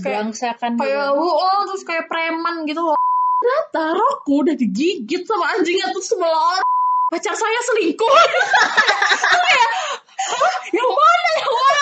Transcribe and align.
terus 0.00 0.40
kayak 0.40 0.56
kayak 0.80 1.12
gitu. 1.12 1.20
oh 1.20 1.60
terus 1.68 1.82
kayak 1.84 2.04
preman 2.08 2.64
gitu 2.64 2.80
loh 2.80 2.96
ternyata 3.40 3.84
rokku 3.96 4.34
udah 4.44 4.56
digigit 4.56 5.22
sama 5.28 5.56
anjingnya 5.56 5.92
tuh 5.92 6.04
sebelah 6.04 6.40
orang 6.56 6.64
pacar 7.12 7.34
saya 7.36 7.60
selingkuh 7.72 8.08
kayak 9.44 9.70
"Hah? 10.30 10.52
yang 10.72 10.90
mana 10.90 11.30
yang 11.36 11.52
mana 11.52 11.78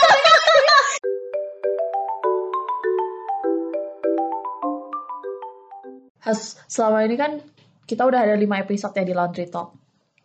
Has, 6.29 6.61
selama 6.69 7.09
ini 7.09 7.17
kan 7.17 7.41
kita 7.89 8.05
udah 8.05 8.21
ada 8.21 8.37
5 8.37 8.45
episode 8.69 8.93
ya 8.93 9.05
di 9.07 9.17
Laundry 9.17 9.49
Talk. 9.49 9.73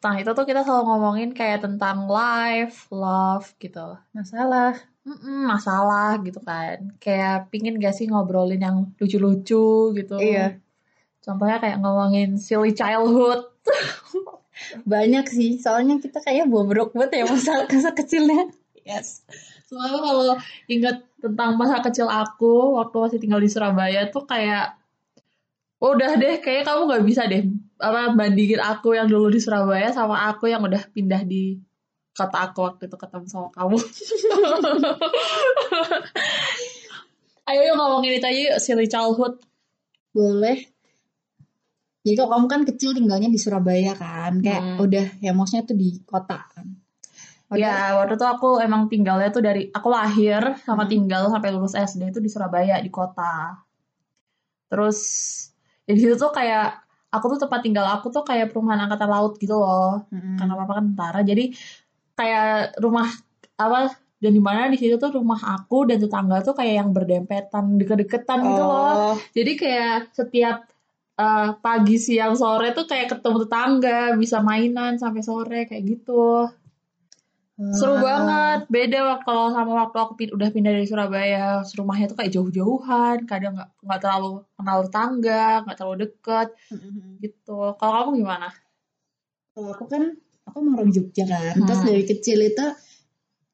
Nah, 0.03 0.19
itu 0.19 0.35
tuh 0.35 0.43
kita 0.43 0.67
selalu 0.67 0.83
ngomongin 0.91 1.29
kayak 1.31 1.63
tentang 1.63 2.11
life, 2.11 2.91
love 2.91 3.47
gitu. 3.55 3.95
masalah 4.11 4.75
Mm-mm, 5.03 5.51
masalah 5.51 6.15
gitu 6.23 6.39
kan. 6.39 6.95
Kayak 7.03 7.51
pingin 7.51 7.75
gak 7.79 7.95
sih 7.95 8.07
ngobrolin 8.07 8.63
yang 8.63 8.77
lucu-lucu 8.95 9.91
gitu. 9.95 10.15
Iya. 10.15 10.59
Contohnya 11.23 11.59
kayak 11.59 11.77
ngomongin 11.83 12.39
silly 12.39 12.71
childhood. 12.71 13.51
banyak 14.85 15.25
sih 15.27 15.57
soalnya 15.57 15.97
kita 15.97 16.21
kayak 16.21 16.45
bobrok 16.45 16.93
banget 16.93 17.23
ya 17.23 17.25
masa 17.25 17.51
masa 17.71 17.91
kecilnya 17.91 18.53
Yes. 18.83 19.23
Soalnya 19.63 19.99
kalau 20.03 20.35
inget 20.67 20.97
tentang 21.23 21.55
masa 21.55 21.79
kecil 21.79 22.11
aku 22.11 22.75
waktu 22.75 22.95
masih 22.99 23.19
tinggal 23.23 23.39
di 23.39 23.47
Surabaya 23.47 24.11
tuh 24.11 24.27
kayak 24.27 24.75
"Oh, 25.79 25.95
udah 25.95 26.19
deh 26.19 26.43
kayak 26.43 26.67
kamu 26.67 26.91
nggak 26.91 27.03
bisa 27.07 27.23
deh 27.31 27.47
apa 27.79 28.11
bandingin 28.11 28.59
aku 28.59 28.91
yang 28.99 29.07
dulu 29.07 29.31
di 29.31 29.39
Surabaya 29.39 29.95
sama 29.95 30.27
aku 30.27 30.51
yang 30.51 30.59
udah 30.67 30.83
pindah 30.91 31.23
di 31.23 31.63
kota 32.13 32.37
aku 32.45 32.59
waktu 32.63 32.83
itu 32.85 32.95
ketemu 32.95 33.25
sama 33.25 33.49
kamu. 33.49 33.77
Ayo 37.43 37.59
yuk 37.65 37.75
ngomongin 37.75 38.15
itu 38.15 38.23
aja 38.23 38.39
yuk, 38.49 38.57
silly 38.57 38.87
childhood. 38.87 39.35
boleh 40.13 40.69
jadi 42.03 42.19
kalau 42.19 42.37
kamu 42.37 42.45
kan 42.45 42.61
kecil 42.69 42.93
tinggalnya 42.93 43.25
di 43.27 43.41
Surabaya 43.41 43.97
kan 43.97 44.37
kayak 44.39 44.61
Hmm. 44.61 44.77
udah 44.77 45.05
ya 45.17 45.33
maksudnya 45.33 45.65
tuh 45.65 45.73
di 45.73 45.97
kota 46.05 46.37
kan 46.47 46.69
Udah. 47.49 47.59
Ya, 47.59 47.77
waktu 47.97 48.13
itu 48.13 48.25
aku 48.25 48.57
emang 48.59 48.89
tinggalnya 48.89 49.29
tuh 49.29 49.41
dari 49.41 49.69
aku 49.69 49.85
lahir 49.87 50.57
sama 50.61 50.85
Hmm. 50.85 50.91
tinggal 50.91 51.29
sampai 51.29 51.49
lulus 51.49 51.73
SD 51.73 52.09
itu 52.09 52.17
di 52.17 52.25
Surabaya 52.25 52.77
di 52.77 52.89
kota. 52.89 53.61
Terus 54.69 54.99
ya 55.85 55.93
di 55.93 56.01
situ 56.01 56.13
tuh 56.13 56.29
kayak 56.29 56.81
aku 57.09 57.25
tuh 57.33 57.45
tempat 57.45 57.61
tinggal 57.61 57.85
aku 57.89 58.09
tuh 58.09 58.21
kayak 58.21 58.49
perumahan 58.49 58.85
angkatan 58.85 59.05
laut 59.05 59.37
gitu 59.37 59.53
loh. 59.53 60.01
Mm-mm. 60.09 60.33
Karena 60.33 60.53
papa 60.57 60.73
kan 60.77 60.85
tentara. 60.89 61.19
Jadi 61.21 61.53
kayak 62.23 62.79
rumah 62.79 63.11
apa 63.59 63.91
dan 64.23 64.31
di 64.31 64.39
mana 64.39 64.71
di 64.71 64.79
situ 64.79 64.95
tuh 64.95 65.19
rumah 65.19 65.59
aku 65.59 65.83
dan 65.83 65.99
tetangga 65.99 66.39
tuh 66.39 66.55
kayak 66.55 66.79
yang 66.79 66.89
berdempetan 66.95 67.75
deket-deketan 67.75 68.39
gitu 68.39 68.63
loh. 68.63 68.91
Oh, 68.95 69.15
Jadi 69.35 69.51
kayak 69.59 70.15
setiap 70.15 70.63
eh, 71.19 71.49
pagi, 71.59 71.99
siang, 71.99 72.39
sore 72.39 72.71
tuh 72.71 72.87
kayak 72.87 73.11
ketemu 73.11 73.37
tetangga, 73.43 74.15
bisa 74.15 74.39
mainan 74.39 74.95
sampai 74.95 75.21
sore 75.27 75.67
kayak 75.67 75.83
gitu. 75.83 76.47
Seru 77.53 77.95
ah. 77.95 78.01
banget. 78.01 78.59
Beda 78.71 79.21
kalau 79.21 79.53
sama 79.53 79.85
waktu 79.85 79.97
aku 80.01 80.13
udah 80.33 80.49
pindah 80.49 80.73
dari 80.73 80.87
Surabaya. 80.89 81.61
Rumahnya 81.61 82.09
tuh 82.09 82.17
kayak 82.17 82.33
jauh-jauhan, 82.33 83.29
kadang 83.29 83.59
nggak 83.59 83.69
nggak 83.83 83.99
terlalu 84.01 84.31
kenal 84.57 84.77
tetangga, 84.87 85.45
nggak 85.67 85.77
terlalu 85.77 85.97
deket 86.09 86.47
Mm-mm. 86.73 87.21
gitu. 87.21 87.77
Kalau 87.77 87.91
kamu 87.93 88.09
gimana? 88.25 88.49
Kalau 89.53 89.69
aku 89.69 89.85
kan 89.85 90.17
aku 90.43 90.55
emang 90.59 90.75
orang 90.77 90.91
Jogja 90.91 91.23
kan. 91.23 91.55
Terus 91.57 91.79
Hmm. 91.79 91.87
dari 91.87 92.03
kecil 92.03 92.39
itu 92.41 92.65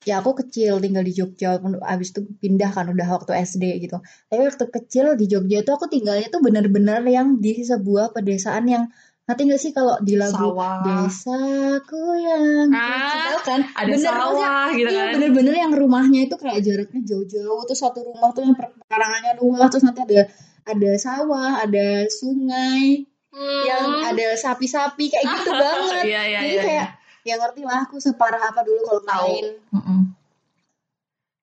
ya 0.02 0.20
aku 0.20 0.32
kecil 0.34 0.80
tinggal 0.80 1.04
di 1.04 1.12
Jogja 1.12 1.60
abis 1.84 2.10
itu 2.10 2.22
pindah 2.36 2.72
kan 2.72 2.88
udah 2.88 3.08
waktu 3.10 3.32
SD 3.38 3.64
gitu. 3.80 3.98
Tapi 4.26 4.42
waktu 4.42 4.66
kecil 4.70 5.06
di 5.14 5.26
Jogja 5.26 5.60
itu 5.60 5.70
aku 5.70 5.86
tinggalnya 5.86 6.28
tuh 6.28 6.40
bener-bener 6.40 7.04
yang 7.04 7.38
di 7.38 7.62
sebuah 7.62 8.12
pedesaan 8.12 8.66
yang 8.66 8.84
nanti 9.24 9.46
gak 9.46 9.62
sih 9.62 9.70
kalau 9.70 9.94
di 10.00 10.18
lagu 10.18 10.34
Sawah. 10.34 10.82
Desaku 11.06 12.02
yang 12.18 12.66
Ah, 12.72 13.30
tahu 13.30 13.40
kan 13.46 13.62
Ada 13.62 13.86
Bener, 13.86 14.10
maksudnya, 14.10 14.18
sawah 14.18 14.68
gitu 14.74 14.90
Iya 14.90 14.98
kan. 14.98 15.14
bener-bener 15.14 15.56
yang 15.56 15.72
rumahnya 15.72 16.20
itu 16.26 16.36
kayak 16.36 16.60
jaraknya 16.60 17.02
jauh-jauh 17.06 17.62
terus 17.64 17.78
satu 17.78 18.00
rumah 18.02 18.34
tuh 18.34 18.42
yang 18.42 18.58
pekarangannya 18.58 19.38
luas 19.38 19.70
terus 19.70 19.86
nanti 19.86 20.02
ada 20.02 20.22
ada 20.66 20.92
sawah 20.98 21.62
ada 21.62 21.88
sungai 22.10 23.06
yang 23.32 23.84
ada 24.04 24.28
sapi-sapi 24.36 25.06
kayak 25.08 25.26
gitu 25.26 25.52
banget 25.62 26.04
Iya, 26.04 26.22
iya, 26.26 26.40
jadi 26.40 26.50
iya. 26.52 26.64
kayak 26.64 26.88
ya 27.22 27.36
ngerti 27.36 27.62
lah 27.62 27.84
aku 27.84 27.96
separah 27.98 28.42
apa 28.44 28.62
dulu 28.62 28.80
kalau 28.84 29.02
Tahu. 29.02 29.28
main 29.28 29.46
Mm-mm. 29.70 30.00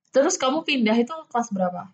Terus 0.09 0.35
kamu 0.35 0.63
pindah 0.63 0.95
itu 0.95 1.13
kelas 1.27 1.49
berapa? 1.51 1.93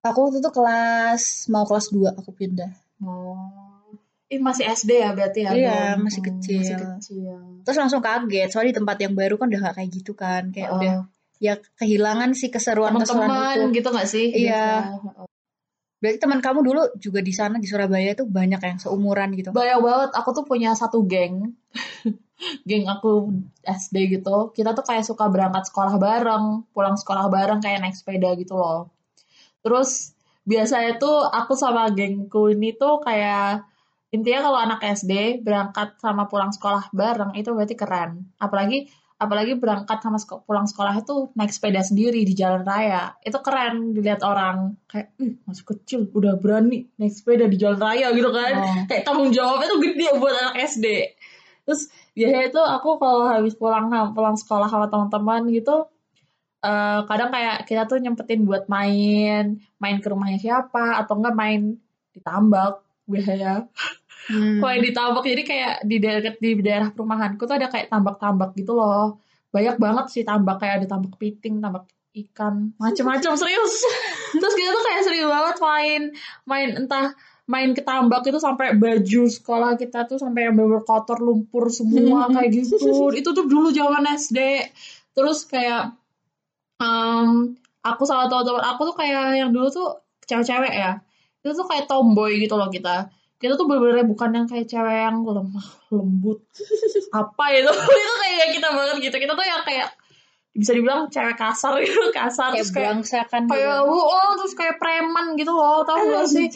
aku 0.00 0.18
waktu 0.20 0.38
itu 0.38 0.50
kelas 0.50 1.22
mau 1.48 1.62
kelas 1.62 1.88
2 1.88 2.14
aku 2.14 2.30
pindah 2.32 2.70
Oh. 2.98 3.94
Ih, 4.26 4.36
masih 4.38 4.66
SD 4.66 4.90
ya 4.98 5.10
berarti 5.10 5.40
ya? 5.40 5.50
Iya, 5.50 5.78
Bom? 5.94 6.04
masih 6.04 6.20
Oh, 6.20 6.26
kecil. 6.28 6.58
Masih 6.60 6.76
kecil. 6.76 7.36
terus 7.62 7.78
langsung 7.78 8.00
kaget 8.00 8.48
soalnya 8.48 8.70
di 8.70 8.76
tempat 8.76 8.96
yang 8.98 9.14
baru 9.14 9.34
kan 9.34 9.46
udah 9.46 9.60
gak 9.62 9.76
kayak 9.76 9.90
gitu 9.90 10.12
kan 10.12 10.50
kayak 10.50 10.68
Oh. 10.68 10.76
udah 10.76 10.94
ya 11.38 11.54
kehilangan 11.76 12.34
sih 12.34 12.48
keseruan 12.48 12.92
keseruan 12.92 13.24
teman-teman 13.24 13.54
itu 13.56 13.78
gitu 13.78 13.88
gak 13.88 14.04
sih? 14.06 14.26
Iya. 14.28 14.98
Biasa. 14.98 15.27
Berarti 15.98 16.18
teman 16.22 16.38
kamu 16.38 16.60
dulu 16.62 16.82
juga 17.02 17.18
di 17.18 17.34
sana 17.34 17.58
di 17.58 17.66
Surabaya 17.66 18.14
tuh 18.14 18.30
banyak 18.30 18.62
yang 18.62 18.78
seumuran 18.78 19.34
gitu 19.34 19.50
Banyak 19.50 19.78
banget. 19.82 20.10
Aku 20.14 20.30
tuh 20.30 20.46
punya 20.46 20.70
satu 20.78 21.02
geng. 21.02 21.58
geng 22.68 22.86
aku 22.86 23.34
SD 23.66 24.18
gitu. 24.18 24.54
Kita 24.54 24.78
tuh 24.78 24.86
kayak 24.86 25.02
suka 25.02 25.26
berangkat 25.26 25.66
sekolah 25.68 25.98
bareng, 25.98 26.70
pulang 26.70 26.94
sekolah 26.94 27.26
bareng 27.26 27.58
kayak 27.58 27.82
naik 27.82 27.98
sepeda 27.98 28.38
gitu 28.38 28.54
loh. 28.54 28.94
Terus 29.62 30.14
biasanya 30.46 31.02
tuh 31.02 31.26
aku 31.26 31.58
sama 31.58 31.90
gengku 31.90 32.54
ini 32.54 32.78
tuh 32.78 33.02
kayak 33.02 33.66
intinya 34.14 34.48
kalau 34.48 34.58
anak 34.62 34.80
SD 34.80 35.44
berangkat 35.44 36.00
sama 36.00 36.30
pulang 36.30 36.54
sekolah 36.54 36.88
bareng 36.94 37.34
itu 37.34 37.50
berarti 37.50 37.74
keren. 37.74 38.30
Apalagi 38.38 38.86
apalagi 39.18 39.58
berangkat 39.58 39.98
sama 39.98 40.16
seko- 40.22 40.46
pulang 40.46 40.70
sekolah 40.70 40.94
itu 41.02 41.34
naik 41.34 41.50
sepeda 41.50 41.82
sendiri 41.82 42.22
di 42.22 42.38
jalan 42.38 42.62
raya. 42.62 43.18
Itu 43.18 43.42
keren 43.42 43.90
dilihat 43.90 44.22
orang 44.22 44.78
kayak, 44.86 45.10
"Ih, 45.18 45.34
masih 45.42 45.66
kecil 45.66 46.00
udah 46.14 46.38
berani 46.38 46.86
naik 46.94 47.12
sepeda 47.18 47.50
di 47.50 47.58
jalan 47.58 47.82
raya 47.82 48.14
gitu 48.14 48.30
kan." 48.30 48.52
Oh. 48.62 48.62
kayak 48.90 49.02
tanggung 49.02 49.34
jawabnya 49.34 49.66
tuh 49.66 49.80
gede 49.82 50.06
buat 50.22 50.34
anak 50.38 50.54
SD. 50.70 50.86
Terus 51.66 51.90
biasanya 52.14 52.44
itu 52.46 52.60
aku 52.62 52.88
kalau 53.02 53.26
habis 53.26 53.58
pulang 53.58 53.90
pulang 54.14 54.38
sekolah 54.38 54.70
sama 54.70 54.86
teman-teman 54.86 55.50
gitu, 55.50 55.90
eh, 56.62 57.00
kadang 57.10 57.30
kayak 57.34 57.66
kita 57.66 57.90
tuh 57.90 57.98
nyempetin 57.98 58.46
buat 58.46 58.70
main, 58.70 59.58
main 59.82 59.96
ke 59.98 60.06
rumahnya 60.08 60.38
siapa 60.38 61.02
atau 61.02 61.18
enggak 61.18 61.34
main 61.34 61.74
di 62.14 62.20
tambak 62.22 62.86
biasanya. 63.10 63.66
Hmm. 64.26 64.58
Main 64.58 64.82
di 64.82 64.90
tambak 64.90 65.24
jadi 65.24 65.42
kayak 65.46 65.74
di 65.86 65.96
daerah 66.02 66.34
di 66.36 66.50
daerah 66.58 66.88
perumahanku 66.90 67.46
tuh 67.46 67.56
ada 67.56 67.70
kayak 67.70 67.88
tambak-tambak 67.88 68.52
gitu 68.58 68.74
loh. 68.74 69.22
Banyak 69.54 69.78
banget 69.78 70.06
sih 70.12 70.22
tambak 70.26 70.60
kayak 70.60 70.82
ada 70.82 70.86
tambak 70.90 71.14
kepiting, 71.16 71.62
tambak 71.62 71.88
ikan, 72.26 72.74
macem-macem 72.76 73.32
serius. 73.40 73.74
Terus 74.34 74.54
kita 74.58 74.70
tuh 74.74 74.84
kayak 74.84 75.00
sering 75.06 75.24
banget 75.30 75.56
main 75.62 76.02
main 76.44 76.68
entah 76.84 77.14
main 77.48 77.72
ke 77.72 77.80
tambak 77.80 78.28
itu 78.28 78.36
sampai 78.36 78.76
baju 78.76 79.22
sekolah 79.24 79.80
kita 79.80 80.04
tuh 80.04 80.20
sampai 80.20 80.52
yang 80.52 80.54
bener 80.60 80.84
kotor 80.84 81.16
lumpur 81.16 81.72
semua 81.72 82.28
kayak 82.34 82.52
gitu. 82.52 82.76
Itu 83.16 83.32
tuh 83.32 83.48
dulu 83.48 83.72
zaman 83.72 84.04
SD. 84.04 84.68
Terus 85.16 85.48
kayak 85.48 85.96
em, 86.76 87.56
aku 87.80 88.02
sama 88.04 88.28
teman-teman 88.28 88.62
aku 88.68 88.92
tuh 88.92 88.96
kayak 89.00 89.40
yang 89.40 89.50
dulu 89.50 89.72
tuh 89.72 90.04
cewek-cewek 90.28 90.76
ya. 90.76 91.00
Itu 91.40 91.56
tuh 91.56 91.64
kayak 91.64 91.88
tomboy 91.88 92.36
gitu 92.36 92.60
loh 92.60 92.68
kita. 92.68 93.08
Kita 93.38 93.54
tuh 93.54 93.70
bener-bener 93.70 94.02
bukan 94.02 94.34
yang 94.34 94.46
kayak 94.50 94.66
cewek 94.66 94.98
yang 94.98 95.22
lemah, 95.22 95.66
lembut. 95.94 96.42
Apa 97.14 97.44
itu? 97.54 97.70
itu 98.02 98.14
kayak 98.18 98.48
kita 98.58 98.68
banget 98.74 98.96
gitu. 98.98 99.16
Kita 99.22 99.32
tuh 99.38 99.46
yang 99.46 99.62
kayak 99.62 99.88
bisa 100.58 100.74
dibilang 100.74 101.06
cewek 101.06 101.38
kasar 101.38 101.78
gitu, 101.78 102.10
kasar 102.10 102.50
kayak 102.50 102.66
terus 102.66 102.74
kayak 102.74 102.90
berangsakan 102.90 103.42
kayak 103.46 103.78
oh 103.86 104.30
terus 104.42 104.54
kayak 104.58 104.76
preman 104.82 105.38
gitu 105.38 105.54
loh 105.54 105.86
tau 105.86 106.02
gak 106.02 106.26
sih 106.26 106.50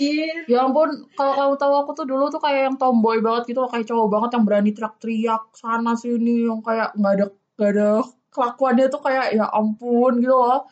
ya 0.50 0.66
ampun 0.66 1.06
kalau 1.14 1.38
kamu 1.38 1.54
tahu 1.54 1.72
aku 1.86 1.90
tuh 1.94 2.06
dulu 2.10 2.26
tuh 2.26 2.42
kayak 2.42 2.66
yang 2.66 2.76
tomboy 2.82 3.22
banget 3.22 3.54
gitu 3.54 3.62
loh 3.62 3.70
kayak 3.70 3.86
cowok 3.86 4.08
banget 4.10 4.30
yang 4.34 4.44
berani 4.48 4.70
teriak-teriak 4.74 5.42
sana 5.54 5.94
sini 5.94 6.50
yang 6.50 6.58
kayak 6.66 6.90
nggak 6.98 7.12
ada 7.14 7.26
nggak 7.30 7.70
ada 7.78 7.88
kelakuannya 8.34 8.86
tuh 8.90 9.00
kayak 9.06 9.26
ya 9.38 9.46
ampun 9.54 10.18
gitu 10.18 10.34
loh 10.34 10.66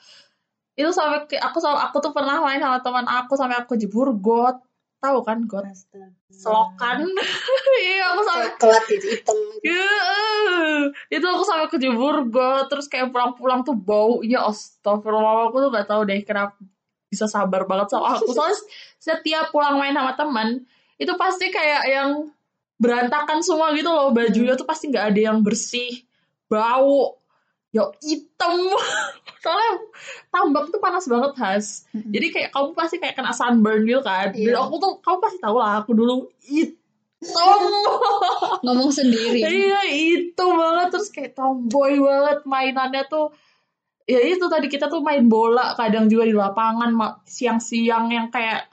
itu 0.74 0.90
sampai 0.90 1.28
aku 1.38 1.58
sama 1.60 1.86
aku 1.86 2.02
tuh 2.02 2.10
pernah 2.10 2.40
main 2.42 2.58
sama 2.58 2.82
teman 2.82 3.06
aku 3.06 3.38
sampai 3.38 3.62
aku 3.62 3.78
jebur 3.78 4.16
got 4.18 4.58
tahu 5.00 5.18
kan 5.24 5.38
got 5.48 5.64
selokan? 6.28 7.08
Iya 7.80 8.12
aku 8.12 8.22
sampai 8.28 8.48
coklat 8.60 8.84
gitu 8.92 9.06
hitam 9.08 9.38
Ya, 9.64 9.92
itu 11.08 11.24
aku 11.24 11.42
sampai 11.44 11.66
kejebur 11.72 12.28
got. 12.28 12.68
Terus 12.68 12.86
kayak 12.86 13.08
pulang-pulang 13.10 13.64
tuh 13.64 13.72
baunya 13.74 14.44
astagfirullah 14.44 15.48
aku 15.48 15.56
tuh 15.66 15.70
gak 15.72 15.88
tahu 15.88 16.04
deh 16.04 16.20
kenapa 16.22 16.54
bisa 17.08 17.26
sabar 17.26 17.64
banget 17.64 17.96
sama 17.96 18.20
aku. 18.20 18.30
Soalnya 18.36 18.60
setiap 19.00 19.48
pulang 19.50 19.80
main 19.80 19.96
sama 19.96 20.12
teman 20.14 20.48
itu 21.00 21.12
pasti 21.16 21.48
kayak 21.48 21.82
yang 21.88 22.10
berantakan 22.76 23.40
semua 23.40 23.72
gitu 23.72 23.88
loh. 23.88 24.12
Bajunya 24.12 24.56
tuh 24.56 24.68
pasti 24.68 24.92
nggak 24.92 25.16
ada 25.16 25.20
yang 25.32 25.40
bersih 25.40 26.04
bau 26.48 27.19
ya 27.70 27.86
hitam. 28.02 28.54
Soalnya 29.42 29.70
tambak 30.28 30.68
tuh 30.68 30.80
panas 30.82 31.06
banget 31.06 31.32
has. 31.40 31.66
Mm-mm. 31.90 32.12
jadi 32.12 32.26
kayak 32.28 32.50
kamu 32.52 32.68
pasti 32.76 32.96
kayak 33.00 33.16
kena 33.16 33.32
sunburn 33.32 33.86
gitu 33.86 34.02
kan. 34.02 34.34
Dan 34.34 34.52
Iya. 34.52 34.60
aku 34.60 34.74
tuh 34.76 34.92
kamu 35.00 35.18
pasti 35.18 35.38
tahu 35.40 35.56
lah 35.56 35.80
aku 35.80 35.90
dulu 35.94 36.28
hitam. 36.44 36.76
Ngomong 38.64 38.90
sendiri. 38.90 39.40
Iya 39.40 39.80
itu 39.86 40.44
banget. 40.44 40.88
Terus 40.92 41.08
kayak 41.08 41.32
tomboy 41.32 41.96
banget 41.96 42.38
mainannya 42.44 43.04
tuh. 43.06 43.32
Ya 44.04 44.18
itu 44.18 44.42
tadi 44.50 44.66
kita 44.66 44.90
tuh 44.90 45.00
main 45.00 45.30
bola 45.30 45.72
kadang 45.78 46.10
juga 46.10 46.26
di 46.26 46.34
lapangan 46.34 46.90
siang-siang 47.22 48.10
yang 48.10 48.26
kayak 48.28 48.66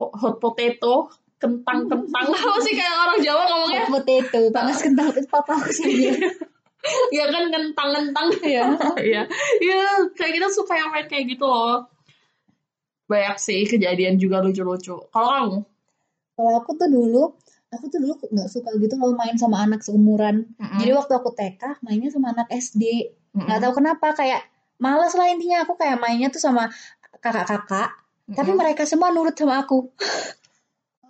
hot 0.00 0.40
potato 0.40 1.12
kentang-kentang. 1.36 2.26
Apa 2.32 2.58
sih 2.64 2.72
kayak 2.72 2.94
orang 2.96 3.18
Jawa 3.20 3.42
ngomongnya? 3.44 3.82
Hot 3.86 3.92
potato 4.00 4.40
panas 4.50 4.78
kentang 4.80 5.12
itu 5.12 5.28
papa 5.28 5.52
aku 5.60 5.70
sendiri 5.70 6.16
ya 7.10 7.24
kan 7.30 7.44
kentang-kentang 7.50 8.28
ya. 8.42 8.64
Iya, 9.08 9.22
iya 9.62 9.80
kayak 10.14 10.32
kita 10.40 10.48
suka 10.50 10.74
yang 10.74 10.90
main 10.90 11.06
kayak 11.06 11.36
gitu 11.36 11.46
loh. 11.46 11.86
Banyak 13.06 13.38
sih 13.38 13.62
kejadian 13.66 14.18
juga 14.18 14.42
lucu-lucu. 14.42 14.96
Kalau 15.10 15.30
kamu? 15.30 15.58
kalau 16.36 16.52
aku 16.60 16.76
tuh 16.76 16.92
dulu 16.92 17.32
aku 17.72 17.88
tuh 17.88 17.96
dulu 17.96 18.12
nggak 18.28 18.48
suka 18.52 18.76
gitu 18.76 18.94
kalau 19.00 19.16
main 19.16 19.40
sama 19.40 19.64
anak 19.64 19.80
seumuran. 19.80 20.52
Jadi 20.76 20.92
waktu 20.92 21.12
aku 21.16 21.32
TK 21.32 21.80
mainnya 21.80 22.12
sama 22.12 22.36
anak 22.36 22.52
SD 22.52 23.08
nggak 23.36 23.58
tahu 23.64 23.72
kenapa 23.80 24.12
kayak 24.12 24.44
males 24.76 25.16
lah 25.16 25.32
intinya. 25.32 25.64
Aku 25.64 25.80
kayak 25.80 25.96
mainnya 25.96 26.28
tuh 26.28 26.40
sama 26.40 26.68
kakak-kakak. 27.24 27.88
Tapi 28.26 28.50
mereka 28.52 28.82
semua 28.84 29.08
nurut 29.14 29.32
sama 29.38 29.62
aku 29.64 29.88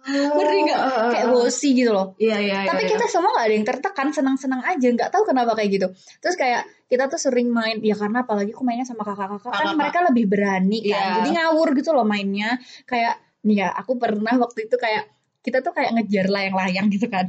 ngerti 0.07 0.57
nggak? 0.71 0.81
Kayak 1.13 1.27
bosi 1.35 1.69
gitu 1.75 1.91
loh. 1.91 2.15
Iya, 2.17 2.37
iya, 2.39 2.57
iya. 2.63 2.69
tapi 2.71 2.87
iya. 2.87 2.91
kita 2.95 3.07
semua 3.11 3.31
nggak 3.35 3.47
ada 3.47 3.55
yang 3.55 3.67
tertekan 3.67 4.09
senang-senang 4.15 4.63
aja. 4.63 4.87
Nggak 4.87 5.11
tahu 5.11 5.23
kenapa 5.27 5.59
kayak 5.59 5.71
gitu. 5.75 5.87
Terus 6.23 6.37
kayak 6.39 6.63
kita 6.87 7.11
tuh 7.11 7.19
sering 7.19 7.51
main 7.51 7.83
ya 7.83 7.99
karena 7.99 8.23
apalagi 8.23 8.55
aku 8.55 8.63
mainnya 8.63 8.87
sama 8.87 9.03
kakak-kakak. 9.03 9.51
Kan 9.51 9.75
mereka 9.75 9.99
lebih 10.07 10.25
berani 10.31 10.79
kan. 10.87 10.95
Iya. 10.95 11.05
jadi 11.23 11.31
ngawur 11.43 11.69
gitu 11.75 11.91
loh 11.91 12.07
mainnya. 12.07 12.59
Kayak 12.87 13.19
nih 13.43 13.67
ya 13.67 13.69
aku 13.75 13.99
pernah 13.99 14.35
waktu 14.39 14.71
itu 14.71 14.77
kayak 14.79 15.11
kita 15.43 15.63
tuh 15.63 15.75
kayak 15.75 15.95
ngejar 15.99 16.27
layang-layang 16.31 16.87
gitu 16.95 17.11
kan. 17.11 17.27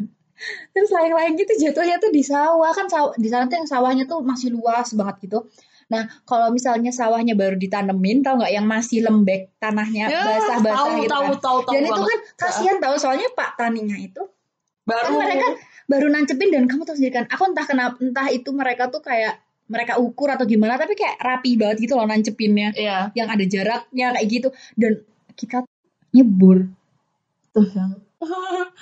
Terus 0.74 0.94
layang-layang 0.94 1.34
gitu 1.34 1.54
jatuhnya 1.58 1.98
tuh 1.98 2.14
di 2.14 2.22
sawah. 2.22 2.70
Kan 2.78 2.86
sawah, 2.88 3.18
di 3.18 3.26
sana 3.26 3.50
tuh 3.50 3.58
yang 3.58 3.70
sawahnya 3.70 4.06
tuh 4.06 4.22
masih 4.22 4.54
luas 4.54 4.94
banget 4.94 5.30
gitu 5.30 5.50
nah 5.88 6.04
kalau 6.28 6.52
misalnya 6.52 6.92
sawahnya 6.92 7.32
baru 7.34 7.56
ditanemin 7.56 8.20
tau 8.20 8.36
nggak 8.36 8.52
yang 8.52 8.68
masih 8.68 9.08
lembek 9.08 9.56
tanahnya 9.56 10.12
Ya, 10.12 10.20
basah-basah 10.20 10.76
tahu, 10.76 11.00
gitu 11.00 11.12
tahu, 11.12 11.24
kan? 11.24 11.36
tahu, 11.40 11.60
tahu 11.64 11.74
dan 11.74 11.82
itu 11.84 11.92
banget. 11.96 12.10
kan 12.12 12.20
kasihan 12.38 12.78
tahu 12.84 12.96
soalnya 13.00 13.28
pak 13.32 13.50
taninya 13.56 13.96
itu 13.96 14.24
baru. 14.84 15.04
kan 15.08 15.14
mereka 15.16 15.48
baru 15.88 16.08
nancepin 16.12 16.50
dan 16.52 16.64
kamu 16.68 16.84
tahu 16.84 16.96
sendiri 16.96 17.14
kan 17.16 17.26
aku 17.32 17.44
entah 17.48 17.64
kenapa 17.64 17.96
entah 18.04 18.28
itu 18.28 18.50
mereka 18.52 18.92
tuh 18.92 19.00
kayak 19.00 19.40
mereka 19.68 20.00
ukur 20.00 20.32
atau 20.32 20.48
gimana 20.48 20.80
tapi 20.80 20.96
kayak 20.96 21.20
rapi 21.20 21.60
banget 21.60 21.84
gitu 21.84 22.00
loh 22.00 22.08
nancepinnya. 22.08 22.72
Iya. 22.72 23.12
yang 23.12 23.28
ada 23.28 23.44
jaraknya 23.44 24.16
kayak 24.16 24.28
gitu. 24.32 24.48
Dan 24.80 25.04
kita 25.36 25.68
nyebur. 26.16 26.72
Tuh 27.52 27.68
yang 27.76 28.00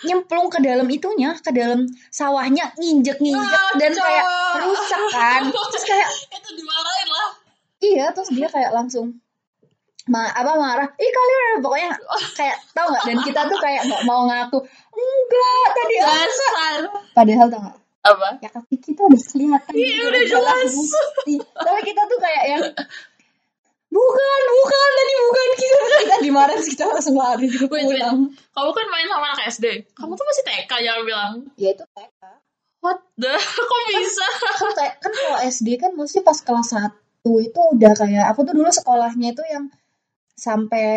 nyemplung 0.01 0.47
ke 0.47 0.63
dalam 0.63 0.87
itunya 0.87 1.35
ke 1.35 1.51
dalam 1.51 1.83
sawahnya 2.07 2.71
nginjek 2.79 3.19
nginjek 3.19 3.61
dan 3.75 3.91
Aduh. 3.91 3.99
kayak 3.99 4.25
rusak 4.63 5.03
kan 5.11 5.41
terus 5.51 5.83
kayak 5.83 6.07
itu 6.39 6.49
dimarahin 6.55 7.09
lah. 7.11 7.29
iya 7.83 8.05
terus 8.15 8.31
dia 8.31 8.47
kayak 8.47 8.71
langsung 8.71 9.19
ma 10.05 10.29
apa 10.29 10.53
marah 10.55 10.87
ih 10.95 11.11
kalian 11.11 11.59
pokoknya 11.59 11.91
kayak 12.37 12.57
tau 12.71 12.87
nggak 12.87 13.03
dan 13.03 13.17
kita 13.25 13.41
tuh 13.49 13.59
kayak 13.59 13.81
nggak 13.83 14.03
mau 14.05 14.29
ngaku 14.29 14.61
enggak 14.93 15.65
tadi 15.73 15.95
Dasar. 15.99 16.79
padahal 17.11 17.47
tau 17.49 17.61
nggak 17.65 17.77
Apa? 18.05 18.27
ya 18.37 18.49
kaki 18.53 18.77
kita 18.77 19.01
udah 19.01 19.17
kelihatan 19.17 19.73
Iya, 19.73 19.89
gitu, 19.89 20.05
udah 20.05 20.23
jelas. 20.29 20.73
tapi 21.57 21.81
kita 21.81 22.01
tuh 22.05 22.19
kayak 22.21 22.43
yang 22.53 22.63
bukan 23.95 24.41
bukan 24.51 24.87
tadi 24.91 25.13
bukan 25.23 25.47
kita 25.55 25.79
kita 26.03 26.15
dimarahin 26.19 26.61
kita 26.67 26.83
langsung 26.91 27.15
lari 27.15 27.47
wait. 27.47 27.87
pulang 27.87 28.19
Kamu 28.51 28.71
kan 28.71 28.85
main 28.91 29.07
sama 29.07 29.27
anak 29.31 29.45
SD. 29.51 29.65
Kamu 29.95 30.11
tuh 30.15 30.25
masih 30.27 30.43
TK 30.47 30.71
jangan 30.83 31.03
bilang. 31.07 31.33
ya 31.55 31.69
itu 31.71 31.83
TK 31.83 32.21
What 32.83 32.99
the? 33.17 33.33
Kok 33.71 33.81
bisa? 33.89 34.27
kan 34.61 34.71
kan 35.01 35.11
kalau 35.11 35.39
SD 35.41 35.67
kan 35.81 35.91
mesti 35.97 36.19
pas 36.21 36.37
kelas 36.37 36.69
1 36.75 37.47
itu 37.47 37.59
udah 37.73 37.93
kayak 37.97 38.25
aku 38.29 38.45
tuh 38.45 38.53
dulu 38.53 38.69
sekolahnya 38.69 39.33
itu 39.33 39.43
yang 39.49 39.65
sampai 40.35 40.87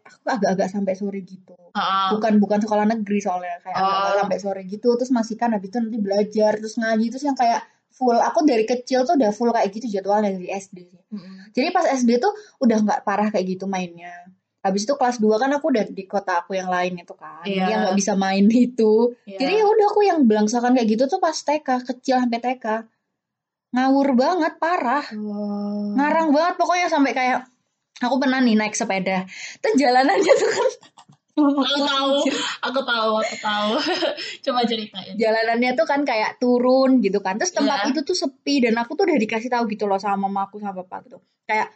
aku 0.00 0.24
agak-agak 0.24 0.72
sampai 0.72 0.96
sore 0.96 1.20
gitu 1.20 1.52
Heeh. 1.76 2.08
bukan 2.16 2.40
bukan 2.40 2.58
sekolah 2.64 2.88
negeri 2.88 3.20
soalnya 3.20 3.60
kayak 3.60 3.76
agak-agak 3.76 4.16
sampai 4.24 4.38
sore 4.40 4.62
gitu 4.64 4.88
terus 4.96 5.12
masih 5.12 5.36
kan 5.36 5.52
habis 5.52 5.68
itu 5.68 5.78
nanti 5.84 6.00
belajar 6.00 6.56
terus 6.56 6.80
ngaji 6.80 7.06
terus 7.12 7.24
yang 7.28 7.36
kayak 7.36 7.60
full 7.94 8.18
aku 8.18 8.42
dari 8.42 8.66
kecil 8.66 9.06
tuh 9.06 9.14
udah 9.14 9.30
full 9.30 9.54
kayak 9.54 9.70
gitu 9.70 9.86
jadwalnya 9.86 10.34
dari 10.34 10.50
SD 10.50 11.04
Mm-mm. 11.14 11.54
Jadi 11.54 11.68
pas 11.70 11.86
SD 11.86 12.18
tuh 12.18 12.34
udah 12.58 12.78
nggak 12.82 13.00
parah 13.06 13.30
kayak 13.30 13.46
gitu 13.54 13.70
mainnya. 13.70 14.10
Habis 14.64 14.88
itu 14.88 14.96
kelas 14.96 15.20
2 15.20 15.28
kan 15.38 15.50
aku 15.54 15.70
udah 15.70 15.84
di 15.86 16.04
kota 16.08 16.42
aku 16.42 16.58
yang 16.58 16.66
lain 16.66 16.98
itu 16.98 17.14
kan. 17.14 17.46
Iya. 17.46 17.70
Yang 17.70 17.78
nggak 17.86 17.96
bisa 18.02 18.12
main 18.18 18.46
itu. 18.66 19.14
Iya. 19.28 19.38
Jadi 19.38 19.52
ya 19.62 19.64
udah 19.70 19.86
aku 19.86 20.00
yang 20.02 20.18
belangsakan 20.26 20.74
kayak 20.74 20.88
gitu 20.90 21.04
tuh 21.06 21.20
pas 21.22 21.36
TK, 21.36 21.68
kecil 21.86 22.16
sampai 22.18 22.40
TK. 22.42 22.66
Ngawur 23.74 24.08
banget, 24.18 24.52
parah. 24.58 25.04
Oh. 25.14 25.94
Ngarang 25.94 26.34
banget 26.34 26.54
pokoknya 26.58 26.86
sampai 26.90 27.12
kayak 27.14 27.38
aku 28.02 28.16
pernah 28.18 28.42
nih 28.42 28.58
naik 28.58 28.74
sepeda. 28.74 29.28
Terus 29.62 29.74
jalanannya 29.78 30.34
tuh 30.34 30.50
kan 30.50 30.68
Aku 31.42 31.80
tahu, 31.82 32.14
aku 32.62 32.80
tahu, 32.86 33.10
aku 33.18 33.36
tahu. 33.50 33.72
Coba 34.46 34.60
ceritain. 34.70 35.18
jalanannya 35.18 35.74
tuh 35.74 35.82
kan 35.82 36.06
kayak 36.06 36.38
turun 36.38 37.02
gitu 37.02 37.18
kan. 37.18 37.42
Terus 37.42 37.50
tempat 37.50 37.90
itu 37.90 38.06
tuh 38.06 38.14
sepi 38.14 38.62
dan 38.62 38.78
aku 38.78 38.94
tuh 38.94 39.10
udah 39.10 39.18
dikasih 39.18 39.50
tahu 39.50 39.66
gitu 39.66 39.90
loh 39.90 39.98
sama 39.98 40.30
mamaku 40.30 40.62
sama 40.62 40.86
papa 40.86 41.02
tuh. 41.10 41.22
Kayak 41.42 41.74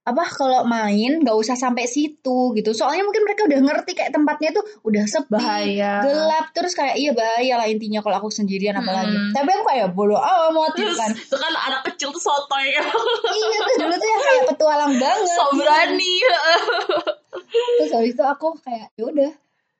apa 0.00 0.24
kalau 0.32 0.64
main 0.66 1.22
nggak 1.22 1.36
usah 1.38 1.54
sampai 1.54 1.86
situ 1.86 2.50
gitu. 2.58 2.74
Soalnya 2.74 3.06
mungkin 3.06 3.22
mereka 3.22 3.46
udah 3.46 3.60
ngerti 3.62 3.92
kayak 3.94 4.10
tempatnya 4.10 4.50
tuh 4.58 4.64
udah 4.82 5.04
sepi, 5.06 5.38
Bahaya. 5.38 6.02
gelap 6.02 6.50
terus 6.50 6.74
kayak 6.74 6.98
iya 6.98 7.14
bahaya 7.14 7.54
lah 7.62 7.68
intinya 7.70 8.02
kalau 8.02 8.26
aku 8.26 8.28
sendirian 8.32 8.74
apalagi. 8.74 9.14
Hmm. 9.14 9.30
Tapi 9.30 9.48
aku 9.54 9.64
kayak 9.70 9.94
bodo 9.94 10.18
amat 10.18 10.72
gitu 10.74 10.94
kan. 10.98 11.14
itu 11.30 11.36
kan 11.38 11.52
anak 11.54 11.86
kecil 11.94 12.10
tuh 12.10 12.22
sotoy. 12.26 12.74
iya 12.74 13.58
tuh 13.62 13.74
dulu 13.86 13.94
tuh 13.94 14.08
yang 14.10 14.22
kayak 14.26 14.44
petualang 14.50 14.94
banget. 14.98 15.36
so 15.38 15.44
berani. 15.54 16.14
Terus 17.30 17.90
habis 17.92 18.12
itu 18.12 18.24
aku 18.24 18.46
kayak 18.60 18.90
ya 18.94 19.04
udah 19.06 19.32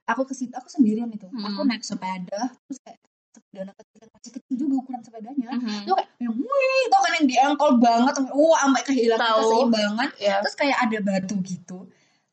aku 0.06 0.22
ke 0.24 0.34
situ 0.34 0.52
aku 0.52 0.66
sendirian 0.66 1.08
itu. 1.08 1.26
Hmm. 1.26 1.46
Aku 1.46 1.62
naik 1.62 1.82
sepeda 1.82 2.40
terus 2.64 2.78
kayak 2.80 2.98
sepeda 3.30 3.58
anak 3.64 3.76
kecil 3.76 4.06
masih 4.10 4.30
kecil 4.34 4.54
juga 4.58 4.74
ukuran 4.78 5.00
sepedanya. 5.00 5.48
Mhm. 5.52 5.86
itu 5.86 5.92
kayak 5.92 6.10
yang 6.18 6.34
wih 6.34 6.82
tau 6.86 7.00
kan 7.00 7.12
yang 7.14 7.26
diangkol 7.26 7.70
banget 7.78 8.14
wah 8.28 8.58
sampai 8.60 8.82
kehilangan 8.82 9.22
Tahu. 9.24 9.38
keseimbangan 9.40 10.08
Ya. 10.18 10.36
terus 10.42 10.54
kayak 10.54 10.78
ada 10.80 10.98
batu 11.00 11.34
gitu 11.40 11.78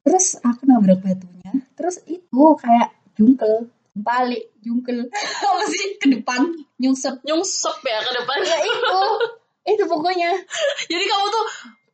terus 0.02 0.26
aku 0.40 0.66
nabrak 0.66 1.00
batunya 1.00 1.54
terus 1.74 2.02
itu 2.04 2.44
kayak 2.58 2.90
jungkel 3.14 3.70
balik 3.94 4.50
jungkel 4.60 5.06
apa 5.50 5.64
sih 5.68 5.98
ke 5.98 6.08
depan 6.10 6.50
nyungsep 6.78 7.22
Nyungsep 7.22 7.78
ya 7.82 7.98
ke 8.02 8.12
depan. 8.16 8.38
ya 8.42 8.58
itu 8.60 9.00
itu 9.76 9.84
pokoknya 9.86 10.32
Jadi 10.88 11.04
kamu 11.04 11.26
tuh 11.28 11.46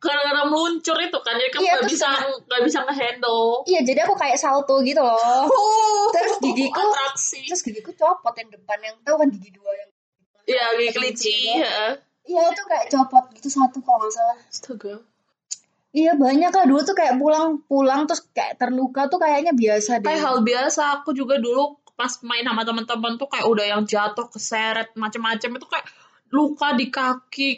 gara-gara 0.04 0.44
meluncur 0.44 1.00
itu 1.00 1.18
kan, 1.18 1.34
jadi 1.34 1.50
kamu 1.50 1.62
Iya, 1.64 1.74
gak 1.74 1.88
bisa 1.88 2.08
nggak 2.44 2.60
bisa 2.62 2.78
ngehandle. 2.84 3.64
iya 3.64 3.80
jadi 3.80 4.00
aku 4.04 4.14
kayak 4.14 4.36
salto 4.36 4.76
gitu 4.80 5.00
loh 5.00 5.48
terus 6.12 6.36
gigiku 6.38 6.76
atraksi. 6.78 7.40
terus 7.44 7.60
gigiku 7.60 7.90
copot 7.94 8.36
yang 8.36 8.48
depan 8.48 8.78
yang 8.78 8.96
tahu 9.00 9.16
kan 9.16 9.28
gigi 9.28 9.50
dua 9.50 9.72
yang 9.72 9.90
Iya, 10.44 10.64
gigi 10.76 10.90
kelinci. 10.92 11.36
iya 12.22 12.42
itu 12.46 12.62
kayak 12.62 12.86
copot 12.88 13.24
gitu 13.32 13.48
satu 13.48 13.80
kalau 13.80 13.98
nggak 13.98 14.12
salah 14.12 14.36
Astaga. 14.44 14.94
Iya 15.90 16.12
banyak 16.14 16.50
lah 16.50 16.66
dulu 16.66 16.82
tuh 16.82 16.92
kayak 16.92 17.16
pulang-pulang 17.16 18.04
terus 18.04 18.26
kayak 18.28 18.58
terluka 18.58 19.06
tuh 19.06 19.16
kayaknya 19.16 19.54
biasa 19.54 20.02
deh. 20.02 20.10
Kayak 20.10 20.22
hal 20.22 20.36
biasa 20.42 20.80
aku 20.98 21.14
juga 21.14 21.38
dulu 21.38 21.78
pas 21.94 22.10
main 22.20 22.42
sama 22.42 22.66
teman-teman 22.66 23.14
tuh 23.14 23.30
kayak 23.30 23.46
udah 23.46 23.62
yang 23.64 23.86
jatuh 23.86 24.26
keseret 24.26 24.90
macem-macem 24.94 25.54
itu 25.54 25.62
kayak 25.64 25.86
luka 26.28 26.74
di 26.74 26.90
kaki 26.90 27.50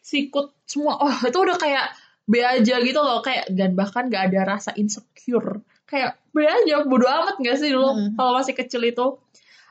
sikut 0.00 0.56
semua. 0.64 0.96
Oh 0.98 1.16
itu 1.22 1.36
udah 1.36 1.56
kayak 1.56 1.86
B 2.24 2.38
aja 2.38 2.78
gitu 2.78 3.00
loh 3.00 3.20
kayak 3.20 3.50
dan 3.50 3.74
bahkan 3.74 4.06
gak 4.06 4.30
ada 4.30 4.56
rasa 4.56 4.70
insecure. 4.74 5.60
Kayak 5.84 6.18
B 6.30 6.42
aja 6.42 6.82
bodo 6.84 7.04
amat 7.04 7.36
gak 7.38 7.56
sih 7.58 7.70
dulu 7.70 7.90
Mm. 7.90 8.08
kalau 8.14 8.32
masih 8.34 8.54
kecil 8.54 8.82
itu? 8.82 9.06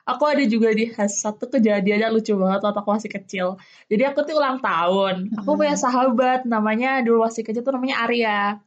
Aku 0.03 0.23
ada 0.25 0.41
juga 0.43 0.73
di 0.73 0.89
satu 0.91 1.45
kejadian 1.47 2.01
yang 2.01 2.11
lucu 2.11 2.33
banget 2.33 2.65
waktu 2.65 2.79
aku 2.81 2.91
masih 2.91 3.11
kecil. 3.13 3.47
Jadi 3.85 4.03
aku 4.03 4.25
tuh 4.25 4.35
ulang 4.35 4.57
tahun. 4.59 5.31
Aku 5.37 5.53
Mm. 5.53 5.59
punya 5.59 5.75
sahabat 5.75 6.43
namanya 6.43 6.99
dulu 6.99 7.23
masih 7.23 7.41
kecil 7.41 7.61
tuh 7.61 7.71
namanya 7.71 8.03
Arya. 8.03 8.57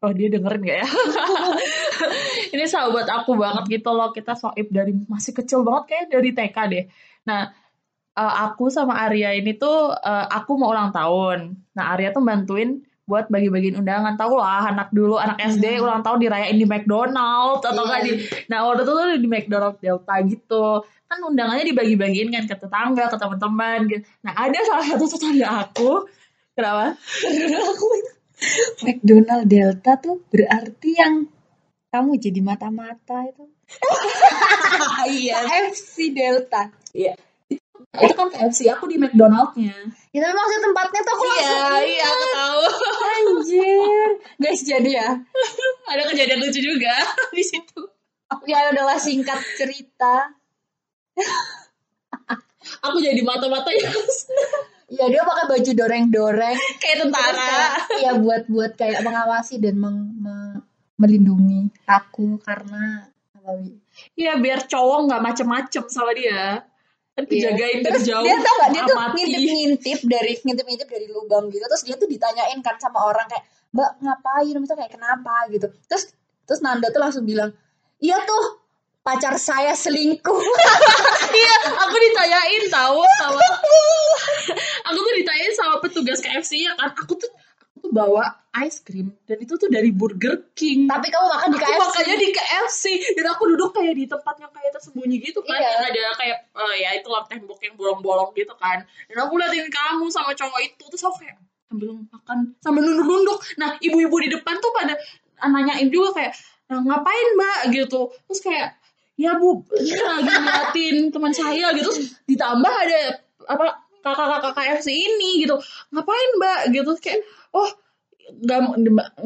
Oh 0.00 0.12
dia 0.12 0.28
dengerin 0.28 0.62
gak 0.62 0.78
ya? 0.80 0.88
Ini 2.54 2.64
sahabat 2.64 3.06
aku 3.06 3.36
banget 3.36 3.64
gitu 3.68 3.90
loh. 3.90 4.10
Kita 4.10 4.32
soib 4.32 4.68
dari 4.70 4.94
masih 5.06 5.32
kecil 5.32 5.60
banget 5.60 5.84
kayak 5.90 6.06
dari 6.08 6.30
TK 6.32 6.56
deh. 6.68 6.84
Nah 7.26 7.50
eh, 8.20 8.34
aku 8.44 8.68
sama 8.68 9.00
Arya 9.00 9.32
ini 9.32 9.56
tuh 9.56 9.96
eh, 9.96 10.26
aku 10.28 10.60
mau 10.60 10.68
ulang 10.70 10.92
tahun. 10.92 11.38
Nah 11.72 11.84
Arya 11.96 12.12
tuh 12.12 12.20
bantuin 12.20 12.84
buat 13.08 13.26
bagi-bagiin 13.26 13.74
undangan. 13.80 14.14
Tahu 14.14 14.38
lah 14.38 14.70
anak 14.70 14.94
dulu 14.94 15.18
anak 15.18 15.40
SD 15.42 15.64
Hmm. 15.80 15.82
ulang 15.82 16.00
tahun 16.06 16.18
dirayain 16.22 16.54
di 16.54 16.62
McDonald 16.62 17.58
atau 17.58 17.72
Iya. 17.74 17.88
nggak 17.88 18.00
di 18.06 18.12
nah 18.46 18.58
waktu 18.68 18.82
itu 18.86 18.92
tuh 18.94 19.06
di 19.18 19.28
McDonald 19.28 19.76
Delta 19.82 20.14
gitu. 20.22 20.66
Kan 21.10 21.18
undangannya 21.26 21.66
dibagi-bagiin 21.66 22.30
kan 22.30 22.44
ke 22.46 22.54
tetangga 22.54 23.10
ke 23.10 23.16
teman-teman 23.18 23.78
gitu. 23.90 24.02
Nah 24.22 24.32
ada 24.36 24.58
salah 24.62 24.86
satu 24.86 25.04
tetangga 25.10 25.48
aku. 25.66 26.06
Kenapa? 26.54 26.94
McDonald 28.86 29.44
Delta 29.46 29.92
tuh 29.98 30.22
berarti 30.30 30.90
yang 30.94 31.26
kamu 31.90 32.10
jadi 32.22 32.40
mata-mata 32.40 33.26
itu. 33.26 33.44
iya. 35.18 35.42
KFC 35.42 36.14
Delta. 36.14 36.70
iya 36.94 37.14
itu 37.96 38.12
kan 38.12 38.28
KFC 38.28 38.68
aku 38.68 38.84
di 38.84 38.96
McDonaldnya 38.96 39.74
Ya 40.10 40.20
tapi 40.20 40.32
maksud 40.32 40.60
tempatnya 40.62 41.00
tuh 41.00 41.12
aku 41.12 41.24
iya 41.24 41.30
langsung 41.30 41.84
iya 41.86 42.06
aku 42.06 42.26
tahu 42.30 42.62
Anjir. 43.10 44.08
Guys, 44.36 44.60
jadi 44.62 44.90
ya. 44.92 45.08
ada 45.86 46.02
kejadian 46.04 46.38
lucu 46.38 46.58
juga 46.58 46.94
di 47.32 47.42
situ 47.42 47.80
Ya 48.44 48.68
adalah 48.68 48.94
singkat 48.96 49.38
cerita. 49.54 50.30
aku 52.80 52.96
jadi 52.98 53.20
mata-mata 53.20 53.70
ya 53.70 53.90
Ya 54.90 55.06
dia 55.06 55.22
pakai 55.22 55.46
baju 55.48 55.70
doreng-doreng. 55.72 56.58
kayak 56.76 56.96
tentara 57.00 57.78
ya 57.96 58.10
buat 58.16 58.46
buat 58.46 58.74
kayak 58.74 59.00
mengawasi 59.00 59.58
dan 59.58 59.78
meng- 59.78 60.14
me- 60.16 60.62
melindungi 60.96 61.70
aku 61.84 62.36
karena? 62.38 63.06
Iya 64.12 64.36
biar 64.36 64.62
cowok 64.64 65.06
nggak 65.06 65.22
macem-macem 65.24 65.84
sama 65.86 66.10
dia 66.12 66.66
kan 67.20 67.24
dijagain 67.28 67.78
dari 67.84 67.92
Terus 67.92 68.04
jauh 68.08 68.24
dia 68.24 68.36
tau 68.40 68.54
gak 68.56 68.70
dia 68.72 68.82
tuh 68.88 68.96
ngintip-ngintip 68.96 69.98
dari 70.08 70.32
ngintip-ngintip 70.40 70.88
dari 70.88 71.06
lubang 71.12 71.52
gitu. 71.52 71.64
Terus 71.68 71.82
dia 71.84 71.96
tuh 72.00 72.08
ditanyain 72.08 72.58
kan 72.64 72.80
sama 72.80 73.04
orang 73.04 73.28
kayak 73.28 73.44
mbak 73.76 73.90
ngapain? 74.00 74.56
Misalnya 74.56 74.88
kayak 74.88 74.94
kenapa? 74.96 75.34
gitu. 75.52 75.68
Terus 75.84 76.08
terus 76.48 76.60
Nanda 76.64 76.88
tuh 76.88 77.00
langsung 77.04 77.28
bilang 77.28 77.52
iya 78.00 78.16
tuh 78.24 78.64
pacar 79.04 79.36
saya 79.36 79.76
selingkuh. 79.76 80.40
Iya 81.30 81.56
aku 81.78 81.94
ditanyain 81.94 82.66
tahu 82.66 83.06
sama 83.22 83.38
aku 84.90 84.98
tuh 84.98 85.14
ditanyain 85.14 85.54
sama 85.54 85.78
petugas 85.78 86.18
KFC 86.18 86.66
ya 86.66 86.74
kan. 86.74 86.90
Aku 86.90 87.14
tuh 87.14 87.30
tuh 87.80 87.90
bawa 87.90 88.40
ice 88.62 88.82
cream 88.82 89.14
dan 89.24 89.38
itu 89.40 89.54
tuh 89.56 89.70
dari 89.70 89.90
Burger 89.94 90.52
King. 90.52 90.90
Tapi 90.90 91.06
kamu 91.08 91.26
makan 91.30 91.48
di 91.54 91.58
aku 91.58 91.64
KFC 91.64 91.80
makannya 91.80 92.16
di 92.18 92.28
KFC 92.34 92.84
dan 93.16 93.26
aku 93.30 93.42
duduk 93.54 93.70
kayak 93.72 93.94
di 93.96 94.04
tempat 94.10 94.34
yang 94.42 94.52
kayak 94.52 94.70
tersembunyi 94.76 95.16
gitu 95.22 95.40
kan. 95.42 95.56
Iya. 95.58 95.70
yang 95.70 95.84
ada 95.86 96.02
kayak 96.18 96.38
eh, 96.50 96.74
ya 96.82 96.90
itu 96.98 97.08
lah 97.08 97.22
tembok 97.26 97.60
yang 97.62 97.74
bolong-bolong 97.78 98.30
gitu 98.34 98.54
kan. 98.58 98.82
Dan 99.08 99.16
aku 99.22 99.38
liatin 99.38 99.70
kamu 99.70 100.06
sama 100.10 100.34
cowok 100.34 100.60
itu 100.62 100.84
terus 100.86 101.02
aku 101.06 101.16
kayak 101.24 101.38
sambil 101.70 101.88
makan 102.10 102.38
sambil 102.58 102.82
nunduk-nunduk. 102.82 103.38
Nah 103.56 103.78
ibu-ibu 103.78 104.16
di 104.18 104.28
depan 104.34 104.58
tuh 104.58 104.70
pada 104.74 104.94
nanyain 105.46 105.88
juga 105.88 106.12
kayak 106.18 106.34
"Nah, 106.70 106.82
ngapain 106.86 107.26
mbak? 107.38 107.60
gitu. 107.74 108.10
Terus 108.26 108.40
kayak 108.42 108.68
ya 109.14 109.36
bu 109.38 109.62
ini 109.78 109.94
lagi 109.94 110.26
ngeliatin 110.26 110.96
teman 111.14 111.32
saya 111.34 111.70
gitu. 111.78 111.90
Terus 111.94 112.18
ditambah 112.26 112.72
ada 112.72 113.00
apa 113.46 113.66
kakak-kakak 114.00 114.52
KFC 114.58 114.88
ini 114.90 115.46
gitu. 115.46 115.54
Ngapain 115.94 116.28
mbak? 116.42 116.60
gitu. 116.74 116.90
Kayak 116.98 117.22
oh 117.54 117.70
nggak 118.30 118.60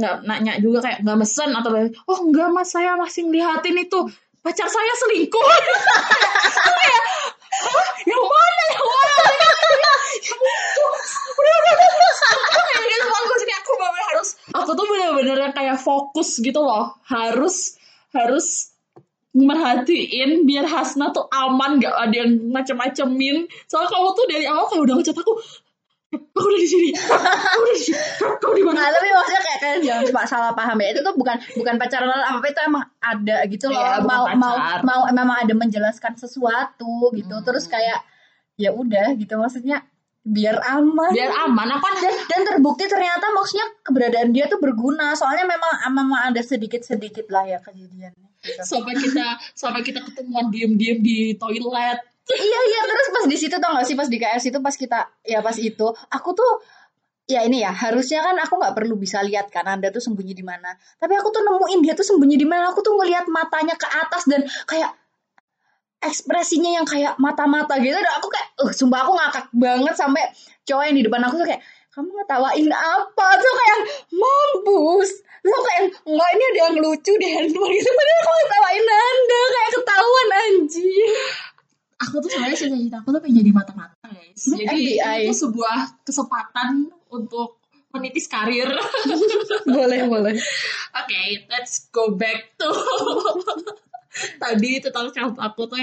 nggak 0.01 0.15
nanya 0.25 0.57
juga 0.65 0.81
kayak 0.81 1.05
nggak 1.05 1.19
mesen 1.21 1.51
atau 1.53 1.71
oh 2.09 2.19
enggak 2.25 2.49
mas 2.51 2.73
saya 2.73 2.97
masih 2.97 3.29
ngeliatin 3.29 3.77
itu. 3.79 4.01
Pacar 4.45 4.69
saya 4.69 4.93
selingkuh. 5.01 5.41
"Hah? 5.41 5.61
yang 8.05 8.21
mana 8.21 8.63
yang 8.77 8.85
mana? 8.85 9.25
Udah 11.35 11.55
udah 11.57 11.75
aku 14.55 14.71
tuh 14.77 14.87
bener-bener 14.89 15.37
yang 15.49 15.55
kayak 15.57 15.79
fokus 15.81 16.41
gitu 16.41 16.61
loh. 16.61 16.97
Harus 17.09 17.77
harus 18.13 18.73
merhatiin 19.35 20.47
biar 20.47 20.63
Hasna 20.71 21.11
tuh 21.11 21.27
aman 21.35 21.83
gak 21.83 21.91
ada 21.91 22.15
yang 22.15 22.39
macem-macemin. 22.55 23.51
Soalnya 23.67 23.91
kamu 23.91 24.09
tuh 24.15 24.27
dari 24.31 24.47
awal 24.47 24.71
kayak 24.71 24.83
udah 24.87 24.95
ngechat 25.01 25.17
aku 25.19 25.35
aku 26.17 26.47
udah 26.47 26.61
di 26.61 26.69
sini 26.69 26.91
aku 26.95 27.59
udah 27.63 27.75
di 27.75 27.83
sini 27.83 27.99
kamu 28.41 28.55
di 28.55 28.63
mana 28.65 28.79
Nah, 28.85 28.91
tapi 28.93 29.09
maksudnya 29.17 29.43
kayak 29.43 29.59
kalian 29.65 29.81
jangan 29.81 30.03
cuma 30.13 30.23
salah 30.29 30.53
paham 30.53 30.77
ya. 30.83 30.89
Itu 30.93 31.01
tuh 31.01 31.15
bukan 31.17 31.37
bukan 31.57 31.75
pacaran 31.81 32.11
apa 32.11 32.37
apa 32.37 32.47
itu 32.53 32.61
emang 32.69 32.85
ada 33.01 33.37
gitu 33.49 33.67
loh. 33.73 33.81
Bukan 33.81 34.03
mau 34.05 34.25
mau 34.37 34.57
pacar. 34.61 34.81
mau 34.85 35.01
memang 35.09 35.37
ada 35.41 35.55
menjelaskan 35.57 36.13
sesuatu 36.21 37.15
gitu. 37.17 37.35
Hmm. 37.35 37.45
Terus 37.49 37.65
kayak 37.65 38.05
ya 38.61 38.71
udah 38.77 39.17
gitu 39.17 39.35
maksudnya 39.41 39.87
biar 40.25 40.57
aman. 40.65 41.13
biar 41.13 41.33
aman 41.49 41.69
kan 41.81 41.95
dan, 42.01 42.15
dan 42.29 42.41
terbukti 42.49 42.89
ternyata 42.89 43.29
maksudnya 43.33 43.67
keberadaan 43.81 44.29
dia 44.37 44.45
tuh 44.53 44.61
berguna. 44.61 45.17
Soalnya 45.17 45.49
memang 45.49 45.73
memang 45.89 46.21
ada 46.29 46.41
sedikit-sedikit 46.45 47.31
lah 47.33 47.49
ya 47.49 47.59
kejadiannya. 47.65 48.35
Gitu. 48.45 48.61
sampai 48.61 48.93
kita 49.01 49.41
sampai 49.57 49.81
kita 49.81 50.05
ketemuan 50.05 50.53
diem-diem 50.53 51.01
di 51.01 51.33
toilet 51.41 51.97
iya 52.33 52.61
iya 52.73 52.81
terus 52.89 53.09
pas 53.13 53.25
di 53.29 53.37
situ 53.37 53.57
tau 53.61 53.77
gak 53.77 53.85
sih 53.85 53.97
pas 53.97 54.09
di 54.09 54.17
KFC 54.17 54.49
itu 54.49 54.61
pas 54.65 54.73
kita 54.73 55.01
ya 55.29 55.45
pas 55.45 55.57
itu 55.61 55.87
aku 56.09 56.31
tuh 56.33 56.53
ya 57.25 57.41
ini 57.45 57.65
ya 57.65 57.73
harusnya 57.73 58.21
kan 58.21 58.37
aku 58.37 58.61
nggak 58.61 58.77
perlu 58.77 59.01
bisa 59.01 59.25
lihat 59.25 59.49
kan 59.49 59.65
anda 59.65 59.89
tuh 59.89 60.01
sembunyi 60.01 60.37
di 60.37 60.45
mana. 60.45 60.77
Tapi 61.01 61.17
aku 61.17 61.33
tuh 61.33 61.41
nemuin 61.41 61.81
dia 61.81 61.97
tuh 61.97 62.05
sembunyi 62.05 62.37
di 62.37 62.45
mana 62.45 62.69
aku 62.73 62.85
tuh 62.85 62.93
ngelihat 63.01 63.29
matanya 63.33 63.75
ke 63.81 63.89
atas 63.89 64.29
dan 64.29 64.45
kayak 64.69 64.93
ekspresinya 66.05 66.77
yang 66.81 66.85
kayak 66.85 67.17
mata-mata 67.17 67.81
gitu. 67.81 67.97
Dan 67.97 68.15
aku 68.21 68.29
kayak 68.29 68.49
uh 68.61 68.73
sumpah 68.77 69.09
aku 69.09 69.13
ngakak 69.17 69.47
banget 69.57 69.95
sampai 69.97 70.25
cowok 70.69 70.85
yang 70.85 70.97
di 71.01 71.05
depan 71.09 71.21
aku 71.25 71.35
tuh 71.41 71.49
kayak 71.49 71.63
kamu 71.97 72.11
ngetawain 72.13 72.69
apa? 72.73 73.27
Tuh 73.41 73.55
kayak 73.57 73.79
mampus. 74.13 75.11
Aku 75.45 75.61
kayak 75.61 75.83
enggak 76.09 76.31
ini 76.33 76.45
ada 76.45 76.61
yang 76.69 76.77
lucu 76.81 77.13
handphone 77.21 77.73
gitu. 77.73 77.89
Padahal 77.89 78.21
aku 78.21 78.31
ngetawain 78.37 78.85
anda 78.85 79.41
kayak 79.49 79.71
ketahuan 79.77 80.29
anjir 80.45 81.54
aku 81.97 82.19
tuh 82.19 82.29
sebenarnya 82.29 82.59
cita-cita 82.59 82.97
aku 83.01 83.09
tuh 83.11 83.21
pengen 83.23 83.41
jadi 83.43 83.53
mata-mata 83.53 83.95
guys. 84.05 84.43
Jadi 84.43 84.99
FBI. 84.99 85.27
itu 85.27 85.35
sebuah 85.35 86.03
kesempatan 86.03 86.91
untuk 87.09 87.63
menitis 87.91 88.27
karir. 88.27 88.67
Boleh 89.71 90.11
boleh. 90.11 90.35
Oke, 90.93 91.23
let's 91.47 91.87
go 91.89 92.11
back 92.13 92.59
to 92.59 92.67
tadi 94.43 94.83
tentang 94.83 95.11
self 95.11 95.35
aku 95.39 95.67
tuh. 95.67 95.79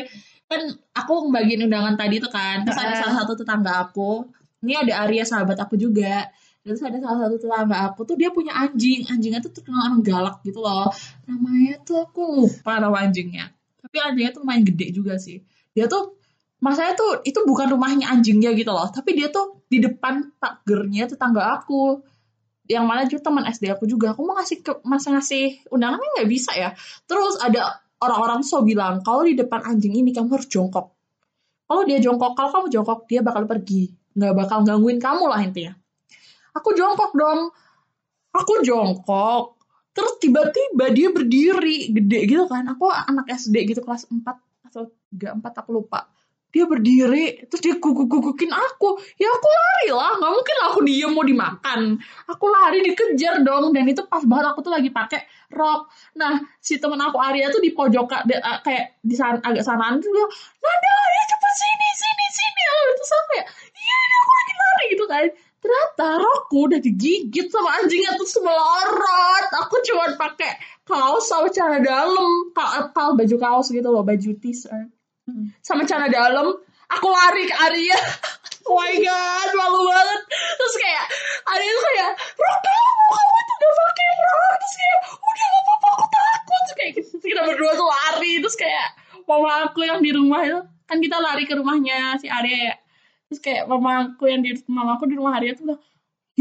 Kan 0.47 0.61
aku 0.91 1.31
ngebagiin 1.31 1.63
undangan 1.63 1.95
tadi 1.95 2.19
tuh 2.19 2.27
kan 2.27 2.67
terus 2.67 2.75
ada 2.75 2.91
Ah. 2.91 2.99
salah 2.99 3.15
satu 3.23 3.33
tetangga 3.39 3.87
aku. 3.87 4.27
Ini 4.61 4.77
ada 4.77 5.07
Arya 5.07 5.23
sahabat 5.23 5.57
aku 5.57 5.79
juga. 5.79 6.27
Terus 6.61 6.83
ada 6.83 6.99
salah 6.99 7.25
satu 7.25 7.39
tetangga 7.39 7.77
aku 7.87 8.03
tuh 8.03 8.19
dia 8.19 8.29
punya 8.29 8.51
anjing. 8.53 9.07
Anjingnya 9.07 9.39
tuh 9.39 9.55
terkenal 9.55 9.95
galak 10.03 10.43
gitu 10.43 10.59
loh. 10.59 10.91
Namanya 11.25 11.79
tuh 11.81 12.03
aku 12.03 12.21
lupa 12.43 12.77
nama 12.77 13.07
anjingnya. 13.07 13.47
Tapi 13.79 13.97
anjingnya 13.97 14.35
tuh 14.35 14.43
main 14.43 14.61
gede 14.61 14.91
juga 14.91 15.15
sih 15.15 15.39
dia 15.71 15.87
tuh 15.87 16.19
masanya 16.61 16.93
tuh 16.93 17.25
itu 17.25 17.41
bukan 17.41 17.73
rumahnya 17.73 18.11
anjingnya 18.13 18.53
gitu 18.53 18.69
loh. 18.69 18.87
Tapi 18.87 19.17
dia 19.17 19.33
tuh 19.33 19.65
di 19.67 19.81
depan 19.81 20.37
pagernya 20.37 21.09
tetangga 21.09 21.57
aku. 21.59 21.99
Yang 22.69 22.85
mana 22.85 23.01
juga 23.09 23.21
teman 23.27 23.43
SD 23.49 23.73
aku 23.73 23.89
juga. 23.89 24.13
Aku 24.13 24.23
mau 24.23 24.37
ngasih 24.37 24.63
ke 24.63 24.71
masa 24.85 25.11
ngasih 25.11 25.67
undangannya 25.73 26.07
nggak 26.21 26.29
bisa 26.29 26.53
ya? 26.55 26.71
Terus 27.09 27.41
ada 27.41 27.81
orang-orang 27.99 28.45
so 28.45 28.61
bilang 28.61 29.01
kalau 29.01 29.25
di 29.25 29.35
depan 29.35 29.65
anjing 29.65 29.97
ini 29.97 30.13
kamu 30.13 30.37
harus 30.37 30.47
jongkok. 30.47 30.93
Kalau 31.65 31.83
dia 31.83 31.97
jongkok 31.99 32.37
kalau 32.37 32.49
kamu 32.53 32.67
jongkok 32.71 33.09
dia 33.09 33.25
bakal 33.25 33.49
pergi. 33.49 33.91
Nggak 34.15 34.33
bakal 34.37 34.59
gangguin 34.63 35.01
kamu 35.01 35.23
lah 35.27 35.41
intinya. 35.41 35.73
Aku 36.55 36.75
jongkok 36.77 37.11
dong. 37.17 37.49
Aku 38.31 38.63
jongkok. 38.63 39.59
Terus 39.91 40.13
tiba-tiba 40.23 40.87
dia 40.95 41.11
berdiri 41.11 41.91
gede 41.91 42.19
gitu 42.29 42.45
kan. 42.47 42.63
Aku 42.71 42.87
anak 42.87 43.27
SD 43.27 43.67
gitu 43.67 43.83
kelas 43.83 44.07
4 44.07 44.23
atau 44.71 44.87
3 45.11 45.43
4 45.43 45.61
aku 45.61 45.69
lupa. 45.75 46.07
Dia 46.51 46.67
berdiri 46.67 47.47
terus 47.47 47.63
dia 47.63 47.79
guguk-gugukin 47.79 48.51
aku. 48.51 48.99
Ya 49.15 49.31
aku 49.31 49.47
lari 49.47 49.87
lah. 49.95 50.19
Nggak 50.19 50.31
mungkin 50.35 50.55
lah 50.59 50.67
aku 50.67 50.79
diem 50.83 51.11
mau 51.11 51.23
dimakan. 51.23 51.95
Aku 52.27 52.45
lari 52.51 52.83
dikejar 52.83 53.39
dong. 53.39 53.71
Dan 53.71 53.87
itu 53.87 54.03
pas 54.03 54.19
banget 54.27 54.51
aku 54.51 54.59
tuh 54.59 54.71
lagi 54.75 54.91
pakai 54.91 55.23
rok. 55.55 55.87
Nah 56.19 56.43
si 56.59 56.75
temen 56.75 56.99
aku 56.99 57.19
Arya 57.23 57.47
tuh 57.55 57.63
di 57.63 57.71
pojok 57.71 58.07
eh, 58.27 58.59
kayak 58.67 58.99
di 58.99 59.15
sana 59.15 59.39
agak 59.39 59.63
sanaan 59.63 60.03
tuh 60.03 60.11
bilang 60.11 60.31
Nanda 60.59 60.91
ya 60.91 61.23
cepet 61.31 61.53
sini 61.55 61.89
sini 61.95 62.25
sini. 62.35 62.63
Terus 62.99 63.11
aku 63.15 63.25
kayak 63.31 63.47
iya 63.71 63.95
ini 63.95 64.15
aku 64.19 64.31
lagi 64.35 64.53
lari 64.59 64.85
gitu 64.91 65.05
kan. 65.07 65.27
Ternyata 65.61 66.07
rokku 66.19 66.57
udah 66.67 66.79
digigit 66.83 67.47
sama 67.47 67.79
anjingnya 67.79 68.17
terus 68.19 68.35
melorot 68.43 69.45
aku 69.61 69.75
cuma 69.87 70.09
pakai 70.17 70.51
kaos 70.85 71.25
sama 71.29 71.47
celana 71.53 71.79
dalam. 71.79 72.51
Kal, 72.55 72.91
kal 72.95 73.09
baju 73.15 73.35
kaos 73.37 73.69
gitu 73.69 73.87
loh 73.89 74.03
baju 74.05 74.31
t-shirt 74.37 74.89
sama 75.61 75.85
celana 75.85 76.09
dalam 76.11 76.47
aku 76.91 77.07
lari 77.07 77.43
ke 77.47 77.55
Arya. 77.55 77.99
Oh 78.61 78.77
my 78.77 78.93
god 78.93 79.49
malu 79.57 79.89
banget. 79.89 80.21
Terus 80.29 80.75
kayak 80.77 81.05
Arya 81.49 81.69
tuh 81.73 81.83
kayak 81.91 82.09
rok 82.13 82.57
kamu 82.61 83.39
tuh 83.41 83.55
udah 83.57 83.71
pakai 83.73 84.07
rok 84.21 84.53
terus 84.61 84.75
kayak 84.77 84.99
udah 85.17 85.45
gak 85.49 85.61
apa-apa 85.65 85.87
aku 85.89 86.05
takut. 86.05 86.45
Terus 86.45 86.73
kayak 86.77 86.91
gitu. 86.93 87.15
kita 87.25 87.41
berdua 87.41 87.71
tuh 87.73 87.87
lari. 87.89 88.33
Terus 88.37 88.55
kayak 88.55 88.87
mama 89.25 89.65
aku 89.65 89.81
yang 89.81 89.99
di 90.05 90.13
rumah 90.13 90.45
itu 90.45 90.61
kan 90.85 90.97
kita 91.01 91.17
lari 91.17 91.43
ke 91.49 91.53
rumahnya 91.57 92.21
si 92.21 92.29
Arya 92.29 92.59
ya. 92.69 92.75
Terus 93.33 93.39
kayak 93.41 93.63
mama 93.65 94.13
aku 94.13 94.23
yang 94.29 94.45
di 94.45 94.53
mama 94.69 94.95
aku 94.95 95.09
di 95.09 95.15
rumah 95.17 95.41
Arya 95.41 95.57
tuh 95.57 95.65
bilang 95.65 95.81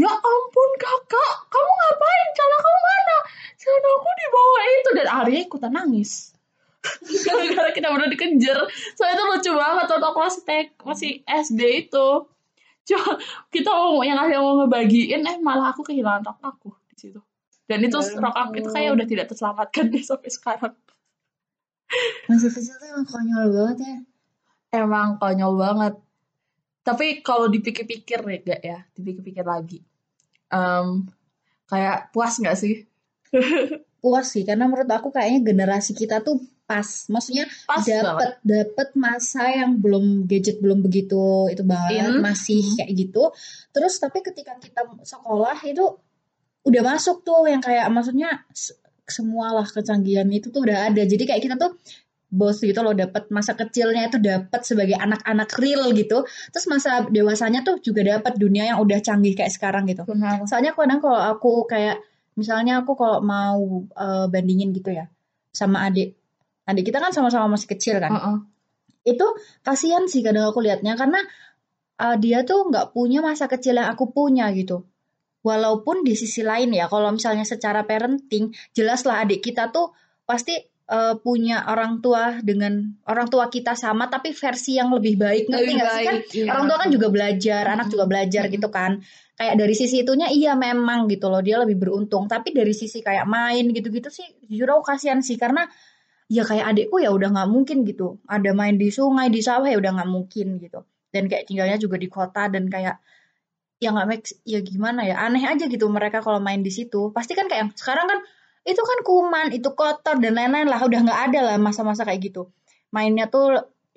ya 0.01 0.11
ampun 0.17 0.71
kakak. 0.81 1.33
Kamu 1.53 1.71
ngapain? 1.77 2.27
Celana 2.33 2.57
kamu 2.57 2.79
mana? 2.81 3.17
Celana 3.53 3.89
aku 3.93 4.09
di 4.17 4.27
bawah 4.33 4.63
itu. 4.65 4.89
Dan 4.97 5.07
Arya 5.07 5.39
ikutan 5.45 5.71
nangis. 5.71 6.11
Gara-gara 7.25 7.69
kita 7.77 7.93
udah 7.93 8.09
dikejar. 8.09 8.59
Soalnya 8.97 9.15
itu 9.15 9.23
lucu 9.29 9.51
banget. 9.53 9.85
Waktu 9.85 10.07
aku 10.09 10.19
masih 10.19 10.41
tek 10.41 10.67
masih 10.81 11.11
SD 11.29 11.61
itu. 11.87 12.09
Cuma 12.89 13.21
kita 13.53 13.69
mau 13.69 14.01
yang 14.01 14.17
akhirnya 14.17 14.41
mau 14.41 14.65
ngebagiin 14.65 15.21
eh 15.21 15.37
malah 15.37 15.69
aku 15.69 15.85
kehilangan 15.85 16.25
rok 16.25 16.39
aku 16.41 16.69
di 16.89 16.95
situ. 16.97 17.21
Dan 17.69 17.85
itu 17.85 18.01
Ya 18.01 18.17
rok 18.17 18.35
aku 18.35 18.51
itu 18.57 18.69
kayak 18.73 18.91
udah 18.97 19.07
tidak 19.07 19.25
terselamatkan 19.29 19.85
deh 19.93 20.01
sampai 20.01 20.31
sekarang. 20.33 20.75
Masih 22.25 22.49
kecil 22.49 22.75
tuh 22.81 22.87
emang 22.89 23.05
konyol 23.05 23.45
banget 23.53 23.77
ya. 23.83 23.97
emang 24.81 25.19
konyol 25.21 25.53
banget. 25.59 25.93
Tapi 26.81 27.21
kalau 27.21 27.45
dipikir-pikir 27.45 28.25
ya 28.25 28.37
gak 28.41 28.61
ya. 28.65 28.79
Dipikir-pikir 28.97 29.45
lagi 29.45 29.85
Em, 30.51 31.07
kayak 31.65 32.11
puas 32.11 32.35
nggak 32.35 32.57
sih 32.59 32.83
Puas 34.01 34.33
sih, 34.33 34.41
karena 34.41 34.65
menurut 34.65 34.89
aku 34.89 35.13
kayaknya 35.13 35.45
generasi 35.45 35.93
kita 35.93 36.19
tuh 36.19 36.41
pas. 36.65 37.05
Maksudnya 37.05 37.45
pas 37.63 37.85
banget 37.85 38.01
dapat 38.01 38.29
dapat 38.41 38.87
masa 38.97 39.45
yang 39.45 39.77
belum 39.77 40.25
gadget 40.25 40.57
belum 40.57 40.81
begitu 40.81 41.47
itu 41.47 41.61
banget 41.61 42.09
In. 42.09 42.19
masih 42.19 42.65
Hmm. 42.65 42.75
kayak 42.81 42.91
gitu 42.97 43.23
terus 43.69 43.99
tapi 43.99 44.19
ketika 44.19 44.57
kita 44.57 44.83
sekolah 45.05 45.53
itu 45.63 45.85
udah 46.63 46.81
masuk 46.81 47.21
tuh 47.21 47.45
yang 47.45 47.61
kayak 47.61 47.85
maksudnya 47.87 48.41
s- 48.49 48.73
semua 49.05 49.53
lah 49.53 49.67
kecanggihan 49.67 50.25
itu 50.31 50.49
tuh 50.49 50.63
udah 50.63 50.89
ada 50.89 51.03
jadi 51.03 51.23
kayak 51.27 51.41
kita 51.43 51.55
tuh 51.59 51.75
bos 52.31 52.63
gitu 52.63 52.79
loh 52.79 52.95
dapat 52.95 53.27
masa 53.27 53.59
kecilnya 53.59 54.07
itu 54.07 54.15
dapat 54.15 54.63
sebagai 54.63 54.95
anak-anak 54.95 55.51
real 55.59 55.91
gitu 55.91 56.23
terus 56.55 56.65
masa 56.71 57.03
dewasanya 57.11 57.67
tuh 57.67 57.83
juga 57.83 58.07
dapat 58.07 58.39
dunia 58.39 58.71
yang 58.71 58.79
udah 58.79 59.03
canggih 59.03 59.35
kayak 59.35 59.51
sekarang 59.51 59.83
gitu 59.91 60.07
benar 60.07 60.47
Soalnya 60.47 60.71
kadang 60.71 61.03
kalau 61.03 61.19
aku 61.19 61.67
kayak 61.67 61.99
misalnya 62.39 62.81
aku 62.81 62.95
kalau 62.95 63.19
mau 63.19 63.83
eh, 63.83 64.25
bandingin 64.31 64.71
gitu 64.71 64.95
ya 64.95 65.11
sama 65.51 65.87
adik. 65.91 66.15
Adik 66.63 66.87
kita 66.87 67.03
kan 67.03 67.11
sama-sama 67.11 67.59
masih 67.59 67.67
kecil 67.75 67.99
kan. 67.99 68.11
Heeh. 68.15 68.37
Itu 69.15 69.35
kasihan 69.65 70.07
sih 70.07 70.23
kadang 70.23 70.47
aku 70.47 70.63
lihatnya 70.63 70.95
karena 70.95 71.19
eh, 71.99 72.15
dia 72.21 72.47
tuh 72.47 72.71
nggak 72.71 72.95
punya 72.95 73.19
masa 73.19 73.51
kecil 73.51 73.75
yang 73.75 73.91
aku 73.91 74.09
punya 74.15 74.47
gitu. 74.55 74.87
Walaupun 75.41 76.05
di 76.05 76.13
sisi 76.13 76.45
lain 76.45 76.69
ya 76.71 76.85
kalau 76.85 77.09
misalnya 77.09 77.43
secara 77.43 77.81
parenting 77.83 78.53
jelaslah 78.77 79.25
adik 79.25 79.41
kita 79.41 79.73
tuh 79.73 79.89
pasti 80.23 80.70
eh, 80.89 81.15
punya 81.19 81.67
orang 81.69 82.01
tua 82.01 82.39
dengan 82.41 82.95
orang 83.05 83.27
tua 83.27 83.51
kita 83.51 83.77
sama 83.77 84.07
tapi 84.07 84.33
versi 84.33 84.79
yang 84.79 84.89
lebih 84.93 85.19
baik 85.19 85.49
ngerti 85.51 85.71
nggak 85.77 85.91
sih 85.91 86.05
kan 86.05 86.17
iya. 86.33 86.49
orang 86.55 86.65
tua 86.69 86.77
kan 86.81 86.89
juga 86.89 87.07
belajar, 87.13 87.63
anak 87.67 87.87
juga 87.91 88.05
belajar 88.09 88.43
Mm-mm. 88.47 88.55
gitu 88.57 88.69
kan. 88.71 88.91
Kayak 89.41 89.55
dari 89.57 89.73
sisi 89.73 90.05
itunya 90.05 90.29
iya 90.29 90.53
memang 90.53 91.09
gitu 91.09 91.25
loh, 91.25 91.41
dia 91.41 91.57
lebih 91.57 91.81
beruntung. 91.81 92.29
Tapi 92.29 92.53
dari 92.53 92.77
sisi 92.77 93.01
kayak 93.01 93.25
main 93.25 93.73
gitu-gitu 93.73 94.13
sih 94.13 94.27
jujur 94.45 94.69
aku 94.69 94.93
kasihan 94.93 95.17
sih 95.25 95.33
karena 95.33 95.65
ya 96.29 96.45
kayak 96.45 96.69
adikku 96.71 97.01
ya 97.01 97.09
udah 97.09 97.33
nggak 97.33 97.49
mungkin 97.49 97.81
gitu. 97.83 98.21
Ada 98.29 98.53
main 98.53 98.77
di 98.77 98.93
sungai, 98.93 99.33
di 99.33 99.41
sawah 99.41 99.65
ya 99.65 99.81
udah 99.81 99.97
nggak 99.97 100.09
mungkin 100.13 100.61
gitu. 100.61 100.85
Dan 101.09 101.25
kayak 101.25 101.49
tinggalnya 101.49 101.81
juga 101.81 101.97
di 101.97 102.05
kota 102.05 102.47
dan 102.53 102.69
kayak 102.69 103.01
ya 103.81 103.89
nggak 103.89 104.07
make 104.07 104.29
ya 104.45 104.61
gimana 104.61 105.01
ya 105.09 105.17
aneh 105.25 105.41
aja 105.41 105.65
gitu 105.65 105.89
mereka 105.89 106.21
kalau 106.21 106.37
main 106.37 106.61
di 106.61 106.69
situ. 106.69 107.09
Pasti 107.09 107.33
kan 107.33 107.49
kayak 107.49 107.73
sekarang 107.73 108.05
kan 108.05 108.19
itu 108.61 108.81
kan 108.89 108.99
kuman, 109.07 109.47
itu 109.57 109.69
kotor 109.73 110.15
dan 110.23 110.33
lain-lain 110.37 110.67
lah 110.69 110.79
udah 110.87 110.99
nggak 111.05 111.21
ada 111.29 111.39
lah 111.47 111.55
masa-masa 111.57 112.05
kayak 112.07 112.21
gitu. 112.31 112.41
Mainnya 112.95 113.25
tuh 113.31 113.45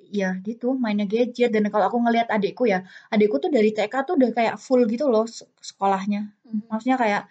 ya 0.05 0.37
gitu 0.45 0.77
mainnya 0.77 1.09
gadget 1.09 1.49
dan 1.49 1.65
kalau 1.73 1.89
aku 1.89 1.97
ngelihat 1.97 2.29
adikku 2.29 2.69
ya 2.69 2.85
adikku 3.09 3.41
tuh 3.41 3.49
dari 3.49 3.73
TK 3.73 4.05
tuh 4.05 4.13
udah 4.21 4.29
kayak 4.37 4.55
full 4.61 4.85
gitu 4.85 5.09
loh 5.09 5.25
se- 5.25 5.49
sekolahnya 5.57 6.29
Mhm. 6.45 6.69
maksudnya 6.69 6.97
kayak 7.01 7.21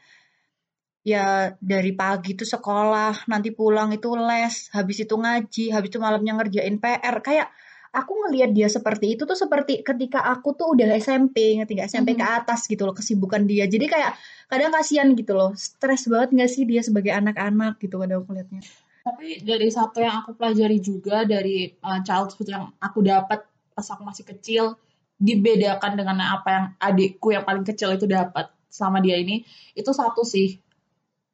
ya 1.04 1.52
dari 1.60 1.92
pagi 1.92 2.32
tuh 2.32 2.48
sekolah 2.48 3.28
nanti 3.28 3.52
pulang 3.52 3.92
itu 3.92 4.08
les 4.16 4.54
habis 4.72 4.98
itu 5.04 5.14
ngaji 5.14 5.64
habis 5.74 5.88
itu 5.92 6.00
malamnya 6.00 6.32
ngerjain 6.40 6.76
PR 6.82 7.16
kayak 7.20 7.46
aku 7.94 8.12
ngelihat 8.26 8.50
dia 8.50 8.66
seperti 8.66 9.14
itu 9.14 9.22
tuh 9.22 9.38
seperti 9.38 9.86
ketika 9.86 10.26
aku 10.26 10.58
tuh 10.58 10.74
udah 10.74 10.98
SMP 10.98 11.62
nggak? 11.62 11.86
SMP 11.86 12.18
ke 12.18 12.26
atas 12.26 12.66
gitu 12.66 12.82
loh 12.82 12.92
kesibukan 12.92 13.46
dia. 13.46 13.70
Jadi 13.70 13.86
kayak 13.86 14.18
kadang 14.50 14.74
kasihan 14.74 15.08
gitu 15.14 15.32
loh. 15.38 15.54
Stres 15.54 16.10
banget 16.10 16.34
nggak 16.34 16.50
sih 16.50 16.66
dia 16.66 16.82
sebagai 16.82 17.14
anak-anak 17.14 17.78
gitu 17.78 18.02
kadang 18.02 18.26
aku 18.26 18.34
lihatnya 18.34 18.60
Tapi 19.04 19.44
dari 19.44 19.68
satu 19.70 20.00
yang 20.00 20.24
aku 20.24 20.34
pelajari 20.34 20.80
juga 20.80 21.22
dari 21.28 21.70
uh, 21.70 22.00
childhood 22.02 22.48
yang 22.50 22.72
aku 22.80 23.04
dapat 23.04 23.46
pas 23.74 23.86
aku 23.90 24.02
masih 24.02 24.24
kecil, 24.24 24.80
dibedakan 25.20 25.92
dengan 25.94 26.16
apa 26.24 26.48
yang 26.50 26.66
adikku 26.80 27.34
yang 27.34 27.44
paling 27.44 27.66
kecil 27.66 27.92
itu 27.94 28.08
dapat 28.08 28.48
sama 28.70 28.98
dia 29.04 29.20
ini, 29.20 29.44
itu 29.76 29.90
satu 29.92 30.24
sih. 30.24 30.58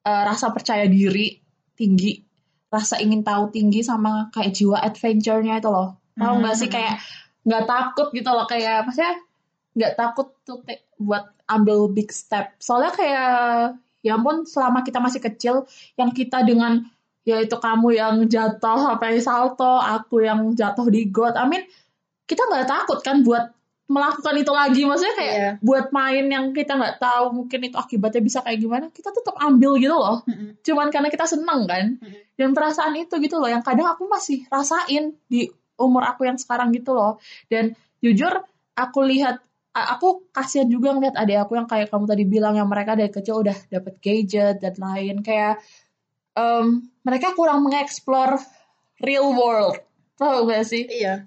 Uh, 0.01 0.25
rasa 0.25 0.49
percaya 0.49 0.89
diri 0.89 1.37
tinggi, 1.77 2.25
rasa 2.73 2.97
ingin 3.05 3.21
tahu 3.21 3.53
tinggi 3.53 3.85
sama 3.85 4.33
kayak 4.33 4.57
jiwa 4.57 4.81
adventure-nya 4.81 5.61
itu 5.61 5.69
loh. 5.69 6.00
Tahu 6.21 6.35
nggak 6.45 6.55
sih 6.55 6.69
Hmm. 6.69 6.75
kayak 6.77 6.95
nggak 7.41 7.65
takut 7.65 8.09
gitu 8.13 8.31
loh 8.31 8.45
kayak 8.45 8.85
maksudnya 8.85 9.15
nggak 9.73 9.93
takut 9.97 10.29
tuh 10.45 10.61
buat 11.01 11.25
ambil 11.49 11.89
big 11.89 12.13
step. 12.13 12.53
Soalnya 12.61 12.93
kayak 12.93 13.29
ya 14.01 14.17
ampun 14.17 14.45
selama 14.45 14.85
kita 14.85 15.01
masih 15.01 15.21
kecil 15.21 15.65
yang 15.97 16.13
kita 16.13 16.45
dengan 16.45 16.85
ya 17.21 17.37
itu 17.41 17.57
kamu 17.57 17.89
yang 17.97 18.15
jatuh 18.29 18.81
sampai 18.81 19.21
salto, 19.21 19.77
aku 19.77 20.25
yang 20.25 20.53
jatuh 20.53 20.89
di 20.89 21.09
got. 21.09 21.37
Amin, 21.37 21.65
kita 22.25 22.45
nggak 22.49 22.69
takut 22.69 23.01
kan 23.01 23.21
buat 23.21 23.53
melakukan 23.91 24.35
itu 24.39 24.53
lagi. 24.55 24.83
Maksudnya 24.87 25.15
kayak 25.19 25.35
Iya. 25.35 25.51
buat 25.61 25.91
main 25.91 26.25
yang 26.31 26.55
kita 26.55 26.79
nggak 26.79 26.97
tahu 27.03 27.25
mungkin 27.35 27.61
itu 27.67 27.77
akibatnya 27.77 28.23
bisa 28.23 28.39
kayak 28.41 28.59
gimana, 28.63 28.87
kita 28.89 29.11
tetap 29.11 29.35
ambil 29.37 29.77
gitu 29.77 29.95
loh. 29.99 30.23
Mm-mm. 30.25 30.63
Cuman 30.63 30.89
karena 30.89 31.11
kita 31.11 31.27
seneng 31.27 31.67
kan. 31.67 31.99
Mm-mm. 31.99 32.21
Dan 32.39 32.55
perasaan 32.57 32.95
itu 32.97 33.15
gitu 33.21 33.37
loh 33.37 33.51
yang 33.51 33.61
kadang 33.61 33.91
aku 33.91 34.07
masih 34.09 34.47
rasain 34.49 35.13
di 35.29 35.51
umur 35.81 36.05
aku 36.05 36.29
yang 36.29 36.37
sekarang 36.37 36.71
gitu 36.77 36.93
loh. 36.93 37.17
Dan 37.49 37.73
jujur 38.05 38.45
aku 38.77 39.01
lihat 39.09 39.41
aku 39.71 40.29
kasihan 40.35 40.67
juga 40.67 40.93
ngeliat 40.93 41.17
adik 41.17 41.47
aku 41.47 41.53
yang 41.57 41.69
kayak 41.71 41.89
kamu 41.89 42.05
tadi 42.07 42.25
bilang 42.27 42.55
yang 42.59 42.69
mereka 42.69 42.99
dari 42.99 43.11
kecil 43.11 43.41
udah 43.41 43.57
dapet 43.71 43.95
gadget 44.03 44.59
dan 44.59 44.75
lain 44.77 45.23
kayak 45.23 45.63
em, 46.35 46.91
mereka 47.07 47.33
kurang 47.39 47.63
mengeksplor 47.65 48.39
real 49.01 49.31
world. 49.33 49.79
Tau 50.19 50.45
gak 50.45 50.67
sih? 50.69 50.85
Iya. 50.85 51.25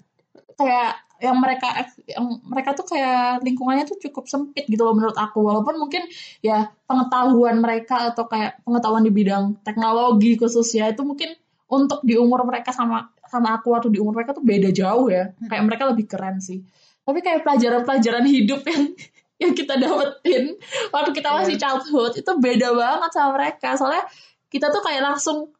Kayak 0.54 1.02
yang 1.22 1.40
mereka 1.40 1.88
yang 2.04 2.26
mereka 2.44 2.76
tuh 2.76 2.84
kayak 2.84 3.40
lingkungannya 3.40 3.88
tuh 3.88 3.96
cukup 3.96 4.28
sempit 4.28 4.68
gitu 4.68 4.82
loh 4.84 4.92
menurut 4.92 5.16
aku. 5.16 5.40
Walaupun 5.40 5.80
mungkin 5.80 6.04
ya 6.44 6.68
pengetahuan 6.84 7.58
mereka 7.64 8.12
atau 8.12 8.28
kayak 8.28 8.60
pengetahuan 8.62 9.02
di 9.02 9.12
bidang 9.14 9.56
teknologi 9.64 10.36
khususnya 10.36 10.92
itu 10.92 11.02
mungkin 11.02 11.32
untuk 11.70 12.04
di 12.04 12.14
umur 12.20 12.44
mereka 12.44 12.70
sama 12.70 13.13
sama 13.34 13.58
aku 13.58 13.74
atau 13.74 13.90
di 13.90 13.98
umur 13.98 14.14
mereka 14.14 14.32
tuh 14.32 14.46
beda 14.46 14.70
jauh 14.70 15.10
ya. 15.10 15.34
Kayak 15.50 15.64
mereka 15.66 15.84
lebih 15.90 16.06
keren 16.06 16.38
sih. 16.38 16.62
Tapi 17.04 17.18
kayak 17.20 17.42
pelajaran-pelajaran 17.42 18.24
hidup 18.30 18.62
yang 18.64 18.82
yang 19.42 19.52
kita 19.52 19.74
dapetin 19.74 20.54
waktu 20.94 21.10
kita 21.10 21.28
masih 21.34 21.58
childhood 21.58 22.14
itu 22.14 22.32
beda 22.38 22.70
banget 22.70 23.10
sama 23.10 23.30
mereka. 23.34 23.74
Soalnya 23.74 24.06
kita 24.46 24.70
tuh 24.70 24.82
kayak 24.86 25.02
langsung 25.02 25.50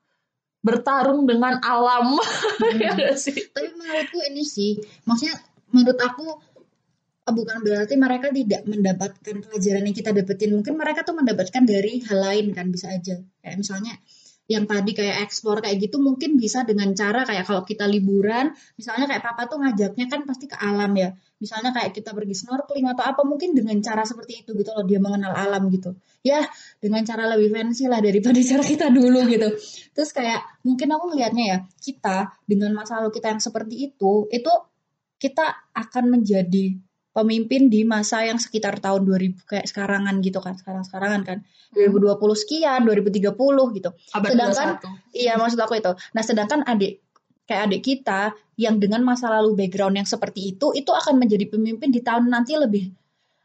bertarung 0.64 1.26
dengan 1.26 1.60
alam. 1.60 2.16
Ya 2.80 2.96
nggak 2.96 3.18
sih? 3.18 3.36
Tapi 3.52 3.74
menurutku 3.76 4.18
ini 4.30 4.42
sih 4.46 4.80
maksudnya 5.04 5.36
menurut 5.74 5.98
aku 6.00 6.26
eh, 7.26 7.32
bukan 7.34 7.58
berarti 7.60 7.94
mereka 7.98 8.30
tidak 8.30 8.62
mendapatkan 8.64 9.36
pelajaran 9.44 9.82
yang 9.84 9.96
kita 9.96 10.10
dapetin. 10.14 10.54
Mungkin 10.54 10.74
mereka 10.78 11.02
tuh 11.02 11.18
mendapatkan 11.18 11.62
dari 11.66 12.00
hal 12.06 12.18
lain 12.22 12.54
kan 12.54 12.70
bisa 12.70 12.94
aja. 12.94 13.20
Kayak 13.42 13.56
misalnya 13.58 13.94
yang 14.44 14.68
tadi 14.68 14.92
kayak 14.92 15.24
explore 15.24 15.64
kayak 15.64 15.80
gitu 15.80 15.96
mungkin 15.96 16.36
bisa 16.36 16.68
dengan 16.68 16.92
cara 16.92 17.24
kayak 17.24 17.48
kalau 17.48 17.64
kita 17.64 17.88
liburan 17.88 18.52
misalnya 18.76 19.08
kayak 19.08 19.24
papa 19.24 19.48
tuh 19.48 19.56
ngajaknya 19.64 20.04
kan 20.12 20.20
pasti 20.28 20.44
ke 20.52 20.56
alam 20.60 20.92
ya. 20.92 21.16
Misalnya 21.40 21.72
kayak 21.76 21.92
kita 21.96 22.12
pergi 22.12 22.36
snorkeling 22.36 22.88
atau 22.92 23.04
apa 23.04 23.20
mungkin 23.24 23.52
dengan 23.56 23.76
cara 23.80 24.04
seperti 24.04 24.44
itu 24.44 24.56
gitu 24.56 24.70
loh 24.72 24.84
dia 24.84 25.00
mengenal 25.00 25.32
alam 25.32 25.68
gitu. 25.72 25.96
Ya 26.20 26.44
dengan 26.76 27.04
cara 27.08 27.24
lebih 27.32 27.56
fancy 27.56 27.88
lah 27.88 28.04
daripada 28.04 28.36
cara 28.52 28.64
kita 28.64 28.92
dulu 28.92 29.24
gitu. 29.32 29.48
Terus 29.96 30.10
kayak 30.12 30.60
mungkin 30.60 30.92
aku 30.92 31.04
ngelihatnya 31.16 31.44
ya 31.44 31.58
kita 31.80 32.36
dengan 32.44 32.76
masa 32.76 33.00
lalu 33.00 33.16
kita 33.16 33.32
yang 33.32 33.40
seperti 33.40 33.92
itu 33.92 34.28
itu 34.28 34.52
kita 35.16 35.72
akan 35.72 36.20
menjadi 36.20 36.76
pemimpin 37.14 37.70
di 37.70 37.86
masa 37.86 38.20
yang 38.20 38.36
sekitar 38.36 38.76
tahun 38.76 39.06
2000 39.06 39.38
kayak 39.44 39.64
sekarangan 39.64 40.18
gitu 40.18 40.38
kan 40.38 40.54
sekarang-sekarangan 40.54 41.22
kan 41.22 41.38
2020 41.70 42.18
sekian 42.36 42.80
2030 42.82 43.30
gitu 43.72 43.90
abad 44.12 44.28
Sedangkan- 44.28 44.76
21. 44.82 45.14
Iya 45.14 45.32
maksud 45.34 45.58
aku 45.58 45.74
itu. 45.74 45.92
Nah 46.10 46.22
sedangkan 46.22 46.60
adik 46.64 46.98
kayak 47.44 47.62
adik 47.64 47.82
kita 47.82 48.20
yang 48.56 48.76
dengan 48.76 49.00
masa 49.00 49.30
lalu 49.30 49.54
background 49.56 49.94
yang 49.94 50.04
seperti 50.04 50.50
itu 50.50 50.72
itu 50.72 50.90
akan 50.90 51.14
menjadi 51.16 51.46
pemimpin 51.46 51.88
di 51.88 52.00
tahun 52.00 52.26
nanti 52.26 52.54
lebih 52.54 52.90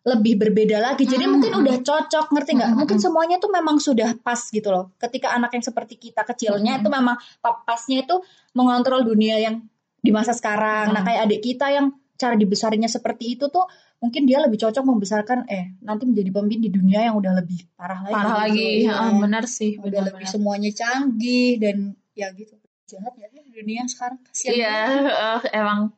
lebih 0.01 0.39
berbeda 0.39 0.79
lagi. 0.79 1.03
Jadi 1.03 1.21
Hmm. 1.21 1.37
mungkin 1.37 1.51
udah 1.55 1.75
cocok 1.79 2.31
ngerti 2.31 2.51
nggak? 2.55 2.69
Hmm, 2.71 2.79
Mungkin 2.79 2.97
hmm. 2.97 3.05
semuanya 3.05 3.37
tuh 3.37 3.51
memang 3.51 3.77
sudah 3.77 4.15
pas 4.17 4.39
gitu 4.39 4.65
loh. 4.67 4.95
Ketika 4.95 5.29
anak 5.29 5.51
yang 5.51 5.61
seperti 5.61 5.99
kita 5.99 6.23
kecilnya 6.23 6.73
Hmm. 6.73 6.81
itu 6.81 6.89
memang 6.89 7.13
pa- 7.37 7.61
pasnya 7.61 8.01
itu 8.01 8.17
mengontrol 8.51 9.03
dunia 9.03 9.37
yang 9.37 9.61
di 9.99 10.09
masa 10.09 10.31
sekarang. 10.31 10.89
Nah 10.89 11.03
Hmm. 11.03 11.07
kayak 11.07 11.21
adik 11.27 11.41
kita 11.43 11.67
yang 11.69 11.91
cara 12.19 12.35
dibesarnya 12.35 12.91
seperti 12.91 13.39
itu 13.39 13.47
tuh 13.47 13.63
mungkin 14.03 14.27
dia 14.27 14.43
lebih 14.43 14.59
cocok 14.59 14.83
membesarkan 14.83 15.47
eh 15.47 15.79
nanti 15.79 16.03
menjadi 16.03 16.29
pemimpin 16.35 16.59
di 16.67 16.71
dunia 16.71 17.07
yang 17.07 17.15
udah 17.15 17.33
lebih 17.39 17.63
parah 17.79 18.03
lagi 18.03 18.13
parah 18.13 18.31
gitu. 18.31 18.39
lagi 18.43 18.67
Iya. 18.83 18.93
Ah, 18.99 19.11
benar 19.15 19.43
sih 19.47 19.71
udah 19.79 19.87
benar, 19.87 20.07
lebih 20.11 20.25
benar. 20.27 20.33
semuanya 20.35 20.71
canggih 20.75 21.51
dan 21.63 21.77
ya 22.11 22.27
gitu 22.35 22.53
jahat 22.91 23.13
ya 23.15 23.27
dunia 23.59 23.83
sekarang 23.91 24.17
kasihan 24.23 24.55
Iya, 24.55 24.77
eh, 25.11 25.39
emang. 25.59 25.91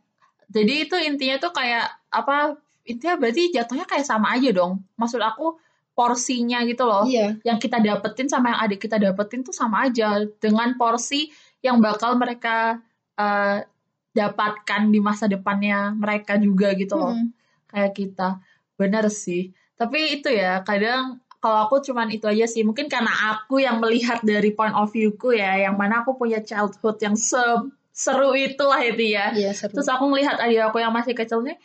Jadi 0.52 0.74
itu 0.90 0.96
intinya 1.00 1.38
tuh 1.40 1.54
kayak 1.54 1.86
apa? 2.12 2.58
Intinya 2.84 3.16
berarti 3.22 3.54
jatuhnya 3.54 3.86
kayak 3.88 4.04
sama 4.04 4.34
aja 4.36 4.50
dong. 4.52 4.82
Maksud 4.98 5.22
aku 5.22 5.56
porsinya 5.94 6.66
gitu 6.66 6.84
loh. 6.90 7.06
iya 7.06 7.38
Yang 7.46 7.70
kita 7.70 7.78
dapetin 7.80 8.28
sama 8.28 8.58
yang 8.58 8.60
adik 8.66 8.80
kita 8.82 8.98
dapetin 8.98 9.46
tuh 9.46 9.54
sama 9.54 9.88
aja 9.88 10.26
dengan 10.42 10.74
porsi 10.76 11.30
yang 11.62 11.78
bakal 11.80 12.18
mereka 12.18 12.82
eh, 13.16 13.64
dapatkan 14.12 14.92
di 14.92 15.00
masa 15.00 15.28
depannya 15.28 15.96
mereka 15.96 16.36
juga 16.36 16.76
gitu 16.76 17.00
loh. 17.00 17.16
Mm-mm. 17.16 17.32
Kayak 17.72 17.92
kita. 17.96 18.30
Bener 18.76 19.08
sih. 19.08 19.56
Tapi 19.80 20.20
itu 20.20 20.30
ya, 20.30 20.62
kadang 20.62 21.20
kalau 21.42 21.66
aku 21.66 21.82
cuman 21.82 22.14
itu 22.14 22.30
aja 22.30 22.46
sih. 22.46 22.62
Mungkin 22.62 22.86
karena 22.86 23.10
aku 23.34 23.64
yang 23.64 23.82
melihat 23.82 24.22
dari 24.22 24.54
point 24.54 24.76
of 24.78 24.94
view-ku 24.94 25.34
ya, 25.34 25.58
yang 25.58 25.74
mana 25.80 26.06
aku 26.06 26.14
punya 26.20 26.44
childhood 26.44 27.02
yang 27.02 27.18
se- 27.18 27.72
seru 27.92 28.38
itu 28.38 28.62
lah 28.62 28.82
itu 28.86 29.16
ya. 29.16 29.34
iya 29.34 29.52
seru 29.52 29.74
Terus 29.76 29.90
aku 29.90 30.06
ngelihat 30.12 30.38
adik 30.38 30.70
aku 30.70 30.78
yang 30.80 30.94
masih 30.94 31.18
kecil 31.18 31.42
nih, 31.42 31.58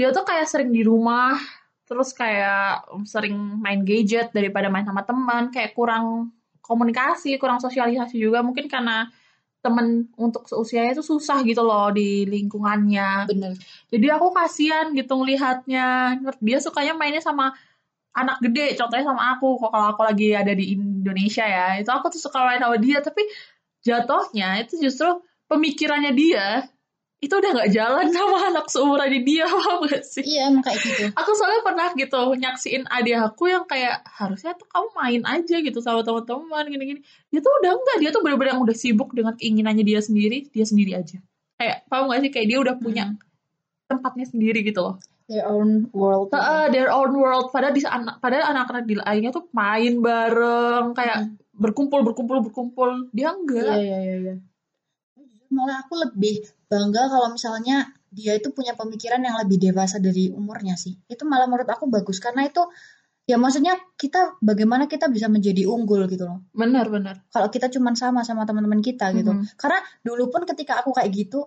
dia 0.00 0.08
tuh 0.16 0.24
kayak 0.24 0.48
sering 0.48 0.72
di 0.72 0.80
rumah, 0.80 1.36
terus 1.84 2.16
kayak 2.16 2.88
sering 3.04 3.36
main 3.60 3.84
gadget 3.84 4.32
daripada 4.32 4.72
main 4.72 4.88
sama 4.88 5.04
teman, 5.04 5.52
kayak 5.52 5.76
kurang 5.76 6.32
komunikasi, 6.64 7.36
kurang 7.36 7.60
sosialisasi 7.60 8.16
juga. 8.16 8.40
Mungkin 8.40 8.64
karena 8.64 9.12
temen 9.60 10.08
untuk 10.16 10.48
seusianya 10.48 10.96
itu 10.96 11.04
susah 11.04 11.44
gitu 11.44 11.60
loh 11.60 11.92
di 11.92 12.24
lingkungannya. 12.24 13.28
bener 13.28 13.52
Jadi 13.92 14.06
aku 14.08 14.32
kasihan 14.32 14.92
gitu 14.96 15.12
ngelihatnya. 15.20 16.16
Dia 16.40 16.58
sukanya 16.64 16.96
mainnya 16.96 17.20
sama 17.20 17.52
anak 18.16 18.40
gede, 18.40 18.80
contohnya 18.80 19.04
sama 19.04 19.36
aku. 19.36 19.60
Kok 19.60 19.70
kalau 19.70 19.86
aku 19.92 20.02
lagi 20.02 20.32
ada 20.32 20.52
di 20.56 20.74
Indonesia 20.74 21.44
ya, 21.44 21.76
itu 21.76 21.90
aku 21.92 22.08
tuh 22.08 22.20
suka 22.20 22.40
main 22.40 22.60
sama 22.60 22.80
dia. 22.80 23.04
Tapi 23.04 23.22
jatuhnya 23.84 24.64
itu 24.64 24.80
justru 24.80 25.20
pemikirannya 25.46 26.12
dia 26.16 26.64
itu 27.20 27.34
udah 27.36 27.52
nggak 27.52 27.70
jalan 27.70 28.08
sama 28.08 28.38
anak 28.48 28.66
seumurannya 28.66 29.20
dia, 29.20 29.44
paham 29.52 29.84
gak 29.84 30.00
sih? 30.02 30.24
iya 30.24 30.48
emang 30.48 30.64
kayak 30.64 30.80
gitu 30.80 31.12
Aku 31.12 31.30
soalnya 31.36 31.60
pernah 31.60 31.88
gitu 31.92 32.16
nyaksiin 32.34 32.88
adik 32.88 33.16
aku 33.20 33.44
yang 33.46 33.68
kayak 33.68 34.00
harusnya 34.08 34.56
tuh 34.56 34.64
kamu 34.66 34.88
main 34.96 35.22
aja 35.28 35.56
gitu 35.60 35.78
sama 35.78 36.00
teman-teman 36.00 36.64
gini-gini. 36.66 37.00
Dia 37.28 37.40
tuh 37.40 37.52
udah 37.60 37.76
enggak, 37.76 37.96
dia 38.00 38.10
tuh 38.10 38.24
bener-bener 38.24 38.56
yang 38.56 38.62
udah 38.64 38.72
sibuk 38.72 39.12
dengan 39.12 39.36
keinginannya 39.36 39.84
dia 39.84 40.00
sendiri, 40.00 40.48
dia 40.48 40.64
sendiri 40.64 40.96
aja. 40.96 41.20
Kayak 41.56 41.84
paham 41.86 42.08
gak 42.08 42.20
sih 42.24 42.30
kayak 42.32 42.46
dia 42.48 42.58
udah 42.58 42.74
punya 42.74 43.04
Hmm. 43.12 43.20
tempatnya 43.86 44.24
sendiri 44.24 44.64
gitu 44.64 44.80
loh. 44.80 44.96
their 45.26 45.46
own 45.46 45.86
world 45.94 46.26
Heeh, 46.32 46.74
their 46.74 46.90
own 46.90 47.14
world. 47.14 47.54
Padahal 47.54 47.70
di 47.70 47.84
anak 47.84 48.18
padahal 48.18 48.50
anak-anak 48.50 48.82
di 48.82 48.96
lainnya 48.96 49.30
tuh 49.30 49.46
main 49.52 50.00
bareng, 50.00 50.90
kayak 50.90 51.30
berkumpul 51.52 52.02
berkumpul 52.02 52.42
berkumpul. 52.42 53.06
Dia 53.12 53.22
iya 53.22 53.30
enggak. 53.30 53.76
iya 53.78 53.98
iya 54.00 54.16
iya 54.18 54.34
malah 55.50 55.82
aku 55.82 55.98
lebih 55.98 56.40
bangga 56.66 57.10
kalau 57.10 57.34
misalnya 57.34 57.90
dia 58.10 58.34
itu 58.34 58.50
punya 58.50 58.74
pemikiran 58.74 59.22
yang 59.22 59.38
lebih 59.38 59.58
dewasa 59.58 59.98
dari 59.98 60.30
umurnya 60.30 60.74
sih 60.74 60.94
itu 61.06 61.22
malah 61.26 61.46
menurut 61.46 61.66
aku 61.66 61.86
bagus 61.86 62.18
karena 62.18 62.46
itu 62.46 62.62
ya 63.26 63.38
maksudnya 63.38 63.78
kita 63.94 64.38
bagaimana 64.42 64.90
kita 64.90 65.06
bisa 65.06 65.30
menjadi 65.30 65.62
unggul 65.66 66.06
gitu 66.10 66.26
loh 66.26 66.42
Benar 66.50 66.90
benar. 66.90 67.22
kalau 67.30 67.46
kita 67.46 67.70
cuman 67.70 67.94
sama 67.94 68.26
sama 68.26 68.42
teman-teman 68.42 68.82
kita 68.82 69.14
gitu 69.14 69.30
Mhm. 69.30 69.54
karena 69.54 69.78
dulu 70.02 70.30
pun 70.30 70.42
ketika 70.42 70.82
aku 70.82 70.90
kayak 70.90 71.10
gitu 71.14 71.46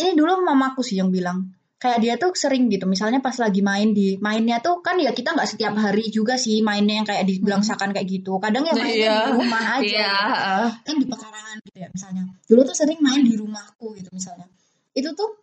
ini 0.00 0.16
dulu 0.16 0.40
mamaku 0.40 0.80
sih 0.80 0.96
yang 0.96 1.12
bilang 1.12 1.52
kayak 1.80 1.98
dia 1.98 2.14
tuh 2.14 2.36
sering 2.36 2.68
gitu. 2.68 2.84
Misalnya 2.84 3.18
pas 3.18 3.32
lagi 3.34 3.64
main 3.64 3.90
di 3.90 4.20
mainnya 4.20 4.60
tuh 4.60 4.84
kan 4.84 5.00
ya 5.00 5.10
kita 5.10 5.32
nggak 5.32 5.48
setiap 5.48 5.72
hari 5.74 6.12
juga 6.12 6.36
sih 6.36 6.60
mainnya 6.60 7.00
yang 7.00 7.08
kayak 7.08 7.24
dibilang 7.24 7.64
Mhm. 7.64 7.68
seakan 7.72 7.90
kayak 7.90 8.06
gitu. 8.06 8.36
Kadang 8.36 8.68
ya 8.68 8.76
mainnya 8.76 9.00
Iya. 9.00 9.16
di 9.16 9.32
rumah 9.32 9.62
aja 9.74 9.82
Iya, 9.82 10.12
gitu. 10.12 10.84
Kan 10.84 10.94
di 11.00 11.06
pekarangan 11.08 11.56
gitu 11.64 11.78
ya 11.80 11.88
misalnya. 11.88 12.22
Dulu 12.44 12.60
tuh 12.62 12.76
sering 12.76 13.00
main 13.00 13.24
di 13.24 13.34
rumahku 13.34 13.86
gitu 13.96 14.12
misalnya. 14.12 14.44
Itu 14.92 15.16
tuh 15.16 15.40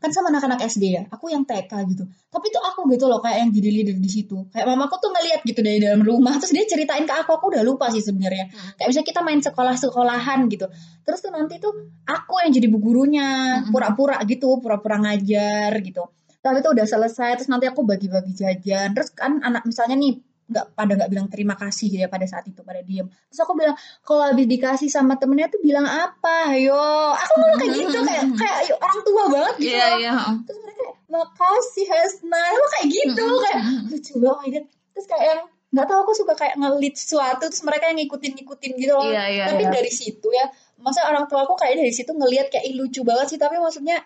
kan 0.00 0.10
sama 0.10 0.32
anak-anak 0.32 0.64
SD 0.64 0.84
ya 0.96 1.02
aku 1.12 1.28
yang 1.28 1.44
TK 1.44 1.68
gitu. 1.92 2.08
Tapi 2.32 2.46
tuh 2.48 2.62
aku 2.64 2.88
gitu 2.88 3.04
loh 3.04 3.20
kayak 3.20 3.44
yang 3.44 3.50
jadi 3.52 3.68
leader 3.68 3.96
di 4.00 4.10
situ. 4.10 4.48
Kayak 4.48 4.66
mamaku 4.72 4.96
tuh 4.96 5.12
ngeliat 5.12 5.40
gitu 5.44 5.60
dari 5.60 5.78
dalam 5.78 6.00
rumah 6.00 6.40
terus 6.40 6.56
dia 6.56 6.64
ceritain 6.64 7.04
ke 7.04 7.12
aku 7.12 7.36
aku 7.36 7.52
udah 7.52 7.62
lupa 7.62 7.92
sih 7.92 8.00
sebenarnya. 8.00 8.48
Hmm. 8.48 8.80
kayak 8.80 8.88
misalnya 8.88 9.08
kita 9.12 9.20
main 9.20 9.40
sekolah-sekolahan 9.44 10.40
gitu. 10.48 10.66
Terus 11.04 11.18
tuh 11.20 11.32
nanti 11.36 11.60
tuh 11.60 11.72
aku 12.08 12.40
yang 12.40 12.52
jadi 12.56 12.66
bu 12.72 12.78
gurunya 12.80 13.28
Mm-mm. 13.60 13.70
pura-pura 13.70 14.16
gitu 14.24 14.56
pura-pura 14.64 14.96
ngajar 15.04 15.76
gitu. 15.84 16.08
Tapi 16.40 16.64
tuh 16.64 16.72
udah 16.72 16.86
selesai 16.88 17.36
terus 17.36 17.48
nanti 17.52 17.68
aku 17.68 17.84
bagi-bagi 17.84 18.32
jajan. 18.32 18.96
Terus 18.96 19.12
kan 19.12 19.44
anak 19.44 19.68
misalnya 19.68 20.00
nih 20.00 20.29
nggak 20.50 20.66
pada 20.74 20.92
nggak 20.98 21.10
bilang 21.14 21.26
terima 21.30 21.54
kasih 21.54 21.86
ya 21.86 22.06
pada 22.10 22.26
saat 22.26 22.42
itu 22.50 22.60
pada 22.66 22.82
diem 22.82 23.06
terus 23.30 23.38
aku 23.38 23.54
bilang 23.54 23.78
kalau 24.02 24.26
habis 24.26 24.50
dikasih 24.50 24.90
sama 24.90 25.14
temennya 25.14 25.46
tuh 25.46 25.62
bilang 25.62 25.86
apa 25.86 26.58
yo 26.58 26.74
aku 27.14 27.32
malah 27.38 27.56
kayak 27.62 27.72
gitu 27.78 27.98
kayak 28.02 28.24
kayak 28.34 28.56
ayo, 28.66 28.74
orang 28.82 29.00
tua 29.06 29.22
banget 29.30 29.54
gitu 29.62 29.70
iya. 29.70 29.86
heeh. 30.18 30.34
terus 30.42 30.58
mereka 30.66 30.82
makasih 31.06 31.86
Hasna 31.86 32.40
aku 32.50 32.66
kayak 32.74 32.86
gitu 32.90 33.24
Mm-mm. 33.30 33.42
kayak 33.46 33.60
lucu 33.86 34.12
banget 34.18 34.26
oh 34.26 34.38
my 34.42 34.48
God. 34.50 34.64
terus 34.90 35.06
kayak 35.06 35.24
yang 35.30 35.40
nggak 35.70 35.86
tahu 35.86 35.98
aku 36.02 36.12
suka 36.18 36.34
kayak 36.34 36.54
ngelit 36.58 36.94
sesuatu 36.98 37.44
terus 37.46 37.62
mereka 37.62 37.94
yang 37.94 37.98
ngikutin 38.02 38.32
ngikutin 38.42 38.72
gitu 38.74 38.92
loh 38.98 39.06
Iya, 39.06 39.24
iya, 39.30 39.44
tapi 39.54 39.62
iya. 39.62 39.70
dari 39.70 39.90
situ 39.94 40.28
ya 40.34 40.50
masa 40.82 41.06
orang 41.06 41.30
tua 41.30 41.46
aku 41.46 41.54
kayak 41.54 41.78
dari 41.78 41.94
situ 41.94 42.10
ngelihat 42.10 42.50
kayak 42.50 42.66
"Ih, 42.66 42.74
lucu 42.74 43.06
banget 43.06 43.30
sih 43.30 43.38
tapi 43.38 43.54
maksudnya 43.62 44.02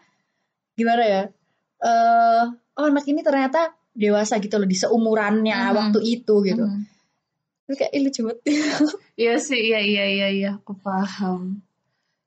gimana 0.76 1.02
ya 1.08 1.22
eh 1.80 2.44
oh 2.52 2.84
anak 2.84 3.06
ini 3.08 3.24
ternyata 3.24 3.72
dewasa 3.94 4.42
gitu 4.42 4.58
loh 4.58 4.66
di 4.66 4.74
seumurannya 4.74 5.54
Mhm. 5.54 5.74
waktu 5.74 5.98
itu 6.02 6.34
gitu 6.42 6.66
Mhm. 6.66 6.82
terus 7.64 7.76
kayak 7.80 7.92
"Ih, 7.96 8.02
lucu 8.04 8.20
banget 8.26 8.38
Iya 9.16 9.34
sih, 9.38 9.60
iya 9.62 9.80
iya 9.80 10.04
iya 10.04 10.28
iya, 10.28 10.50
aku 10.58 10.74
paham. 10.76 11.62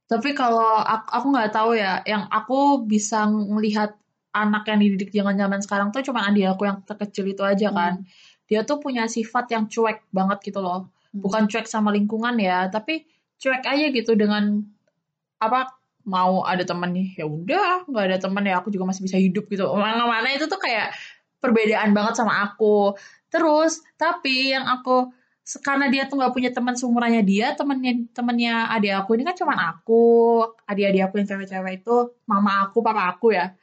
Tapi 0.07 0.31
kalau 0.31 0.79
aku 0.79 1.05
aku 1.11 1.25
nggak 1.35 1.51
tahu 1.51 1.71
ya, 1.75 1.99
yang 2.07 2.25
aku 2.31 2.87
bisa 2.87 3.27
ngelihat 3.27 3.91
anak 4.31 4.63
yang 4.65 4.79
dididik 4.79 5.11
zaman 5.11 5.35
zaman 5.35 5.59
sekarang 5.59 5.87
tuh 5.91 5.99
cuma 6.01 6.23
adik 6.25 6.47
aku 6.47 6.63
yang 6.63 6.79
terkecil 6.87 7.27
itu 7.27 7.43
aja 7.43 7.69
kan. 7.69 8.07
Dia 8.47 8.63
tuh 8.63 8.79
punya 8.79 9.03
sifat 9.05 9.51
yang 9.51 9.67
cuek 9.67 10.07
banget 10.09 10.39
gitu 10.47 10.63
loh. 10.63 10.87
Hmm. 11.11 11.21
Bukan 11.21 11.51
cuek 11.51 11.67
sama 11.67 11.91
lingkungan 11.91 12.39
ya, 12.39 12.71
tapi 12.71 13.03
cuek 13.37 13.67
aja 13.67 13.85
gitu 13.91 14.15
dengan 14.15 14.63
apa 15.37 15.75
mau 16.07 16.41
ada 16.47 16.63
temen 16.63 16.95
nih 16.95 17.19
ya 17.19 17.27
udah 17.27 17.83
nggak 17.85 18.03
ada 18.09 18.17
temen 18.17 18.41
ya 18.47 18.57
aku 18.57 18.71
juga 18.71 18.87
masih 18.87 19.03
bisa 19.05 19.19
hidup 19.19 19.45
gitu 19.51 19.67
mana-mana 19.75 20.31
itu 20.31 20.47
tuh 20.47 20.55
kayak 20.55 20.95
perbedaan 21.41 21.93
banget 21.93 22.19
sama 22.19 22.43
aku. 22.45 22.95
Terus 23.29 23.83
tapi 23.99 24.55
yang 24.55 24.65
aku 24.65 25.11
karena 25.63 25.87
dia 25.87 26.03
tuh 26.11 26.19
nggak 26.19 26.33
punya 26.35 26.51
teman 26.51 26.75
seumurannya 26.75 27.23
dia 27.23 27.55
temennya 27.55 28.11
temennya 28.11 28.67
adik 28.67 28.91
aku 28.99 29.15
ini 29.15 29.23
kan 29.23 29.31
cuman 29.39 29.55
aku 29.55 30.03
adik-adik 30.67 31.07
aku 31.07 31.23
yang 31.23 31.27
cewek-cewek 31.31 31.73
itu 31.79 31.95
mama 32.27 32.67
aku 32.67 32.83
papa 32.83 33.15
aku 33.15 33.31
ya. 33.31 33.55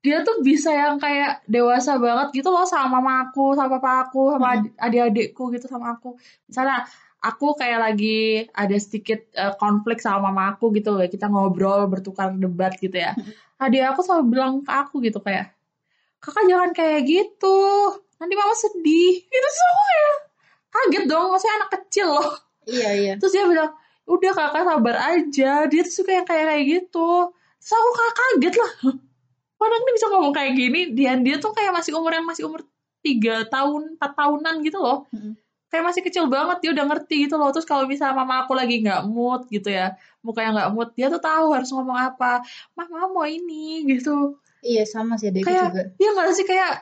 Dia 0.00 0.24
tuh 0.24 0.40
bisa 0.40 0.72
yang 0.72 0.96
kayak 0.96 1.44
dewasa 1.44 2.00
banget 2.00 2.40
gitu 2.40 2.48
loh 2.48 2.64
sama 2.64 3.00
mama 3.00 3.28
aku 3.28 3.52
sama 3.52 3.76
papa 3.76 4.08
aku 4.08 4.32
sama 4.32 4.64
adik-adikku 4.80 5.52
gitu 5.52 5.68
sama 5.68 5.92
aku. 6.00 6.16
Misalnya 6.48 6.88
aku 7.20 7.52
kayak 7.52 7.80
lagi 7.84 8.48
ada 8.56 8.76
sedikit 8.80 9.20
eh, 9.36 9.52
konflik 9.60 10.00
sama 10.00 10.32
mama 10.32 10.56
aku 10.56 10.72
gitu 10.72 10.96
loh 10.96 11.04
kita 11.04 11.28
ngobrol 11.28 11.84
bertukar 11.84 12.32
debat 12.32 12.72
gitu 12.80 12.96
ya. 12.96 13.12
Adik 13.60 13.92
aku 13.92 14.00
selalu 14.00 14.24
bilang 14.32 14.52
ke 14.64 14.72
aku 14.72 15.04
gitu 15.04 15.20
kayak 15.20 15.52
kakak 16.20 16.44
jangan 16.46 16.70
kayak 16.76 17.00
gitu. 17.08 17.58
Nanti 18.20 18.34
mama 18.36 18.54
sedih. 18.54 19.12
Itu 19.24 19.48
semua 19.50 19.88
ya. 19.96 20.12
Kaget 20.70 21.04
dong 21.10 21.26
maksudnya 21.34 21.54
anak 21.58 21.70
kecil 21.80 22.08
loh. 22.14 22.30
Iya 22.68 22.90
iya. 22.94 23.12
Terus 23.18 23.32
dia 23.34 23.44
bilang 23.48 23.72
udah 24.06 24.32
kakak 24.36 24.64
sabar 24.68 24.96
aja. 25.16 25.50
Dia 25.66 25.80
tuh 25.82 25.94
suka 25.94 26.10
yang 26.14 26.26
kayak 26.28 26.44
kayak 26.52 26.64
gitu. 26.68 27.10
Terus 27.58 27.72
aku 27.74 27.90
kakak 27.96 28.14
kaget 28.20 28.54
lah. 28.60 28.72
"Hah, 28.84 28.96
kok 29.56 29.64
anak 29.66 29.80
ini 29.82 29.92
bisa 29.96 30.06
ngomong 30.08 30.32
kayak 30.32 30.52
gini 30.56 30.80
dia 30.96 31.12
dia 31.20 31.36
tuh 31.36 31.52
kayak 31.52 31.72
masih 31.74 31.92
umur 31.96 32.12
yang 32.16 32.26
masih 32.28 32.44
umur 32.48 32.60
tiga 33.00 33.44
tahun 33.48 33.96
empat 33.96 34.12
tahunan 34.16 34.54
gitu 34.64 34.78
loh. 34.80 35.08
Mm-mm. 35.12 35.34
kayak 35.70 35.86
masih 35.86 36.02
kecil 36.02 36.26
banget 36.26 36.66
dia 36.66 36.70
udah 36.74 36.82
ngerti 36.90 37.30
gitu 37.30 37.38
loh. 37.38 37.54
Terus 37.54 37.62
kalau 37.64 37.86
misalnya 37.86 38.18
mama 38.18 38.42
aku 38.44 38.52
lagi 38.58 38.82
nggak 38.82 39.06
mood 39.06 39.46
gitu 39.54 39.70
ya 39.70 39.94
mukanya 40.20 40.50
nggak 40.66 40.70
mood 40.74 40.88
dia 40.98 41.06
tuh 41.08 41.22
tahu 41.22 41.54
harus 41.54 41.70
ngomong 41.70 41.94
apa. 41.96 42.42
Mama 42.74 43.06
mau 43.08 43.22
ini 43.24 43.86
gitu 43.86 44.34
iya 44.62 44.84
sama 44.84 45.16
sih 45.16 45.28
adikku 45.28 45.48
Kayak- 45.48 45.68
juga. 45.70 45.82
Iya 45.96 46.08
nggak 46.12 46.28
sih 46.32 46.46
kayak 46.46 46.72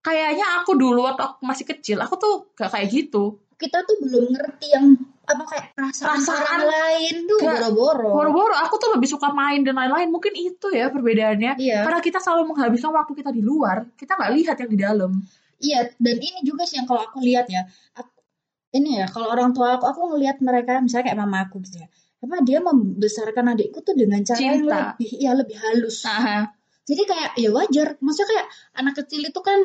kayaknya 0.00 0.46
aku 0.60 0.76
dulu 0.76 1.00
waktu 1.02 1.22
aku 1.24 1.40
masih 1.42 1.64
kecil 1.66 1.96
aku 1.98 2.14
tuh 2.16 2.34
gak 2.52 2.70
kayak 2.70 2.88
gitu. 2.88 3.40
Kita 3.54 3.80
tuh 3.82 3.96
belum 4.02 4.34
ngerti 4.34 4.66
yang 4.68 4.92
apa 5.24 5.40
kayak 5.46 5.72
perasaan, 5.72 6.20
Perasaan. 6.20 6.36
orang 6.36 6.64
lain 6.68 7.14
tuh 7.24 7.38
boro-boro. 7.40 8.10
boro-boro. 8.12 8.54
Aku 8.60 8.76
tuh 8.76 8.92
lebih 8.92 9.08
suka 9.08 9.32
main 9.32 9.64
dan 9.64 9.72
lain-lain. 9.72 10.12
Mungkin 10.12 10.36
itu 10.36 10.68
ya 10.68 10.92
perbedaannya. 10.92 11.56
Iya. 11.56 11.80
Karena 11.80 12.00
kita 12.00 12.20
selalu 12.20 12.52
menghabiskan 12.52 12.92
waktu 12.92 13.16
kita 13.16 13.32
di 13.32 13.40
luar 13.40 13.88
kita 13.96 14.12
nggak 14.14 14.32
lihat 14.36 14.56
yang 14.60 14.70
di 14.70 14.78
dalam. 14.78 15.12
Iya, 15.56 15.80
dan 15.96 16.16
ini 16.20 16.44
juga 16.44 16.68
sih 16.68 16.76
yang 16.76 16.84
kalau 16.84 17.00
aku 17.00 17.24
lihat 17.24 17.48
ya, 17.48 17.64
aku- 17.96 18.20
ini 18.74 19.00
ya 19.00 19.08
kalau 19.08 19.32
orang 19.32 19.56
tua 19.56 19.80
aku, 19.80 19.86
aku 19.88 20.00
ngelihat 20.12 20.44
mereka 20.44 20.76
misalnya 20.76 21.08
kayak 21.08 21.20
mama 21.24 21.48
aku 21.48 21.62
gitu 21.64 21.80
ya, 21.80 21.88
apa 22.20 22.42
dia 22.44 22.58
membesarkan 22.60 23.54
adikku 23.56 23.80
tuh 23.80 23.96
dengan 23.96 24.20
cara 24.20 24.36
yang 24.36 24.60
Cinta. 24.60 24.92
lebih, 24.92 25.10
ya 25.16 25.32
lebih 25.32 25.56
halus. 25.56 26.04
nah 26.04 26.52
jadi 26.84 27.02
kayak 27.08 27.30
ya 27.40 27.50
wajar. 27.50 27.88
Maksudnya 28.00 28.28
kayak 28.28 28.46
anak 28.76 28.94
kecil 29.00 29.20
itu 29.24 29.40
kan 29.40 29.60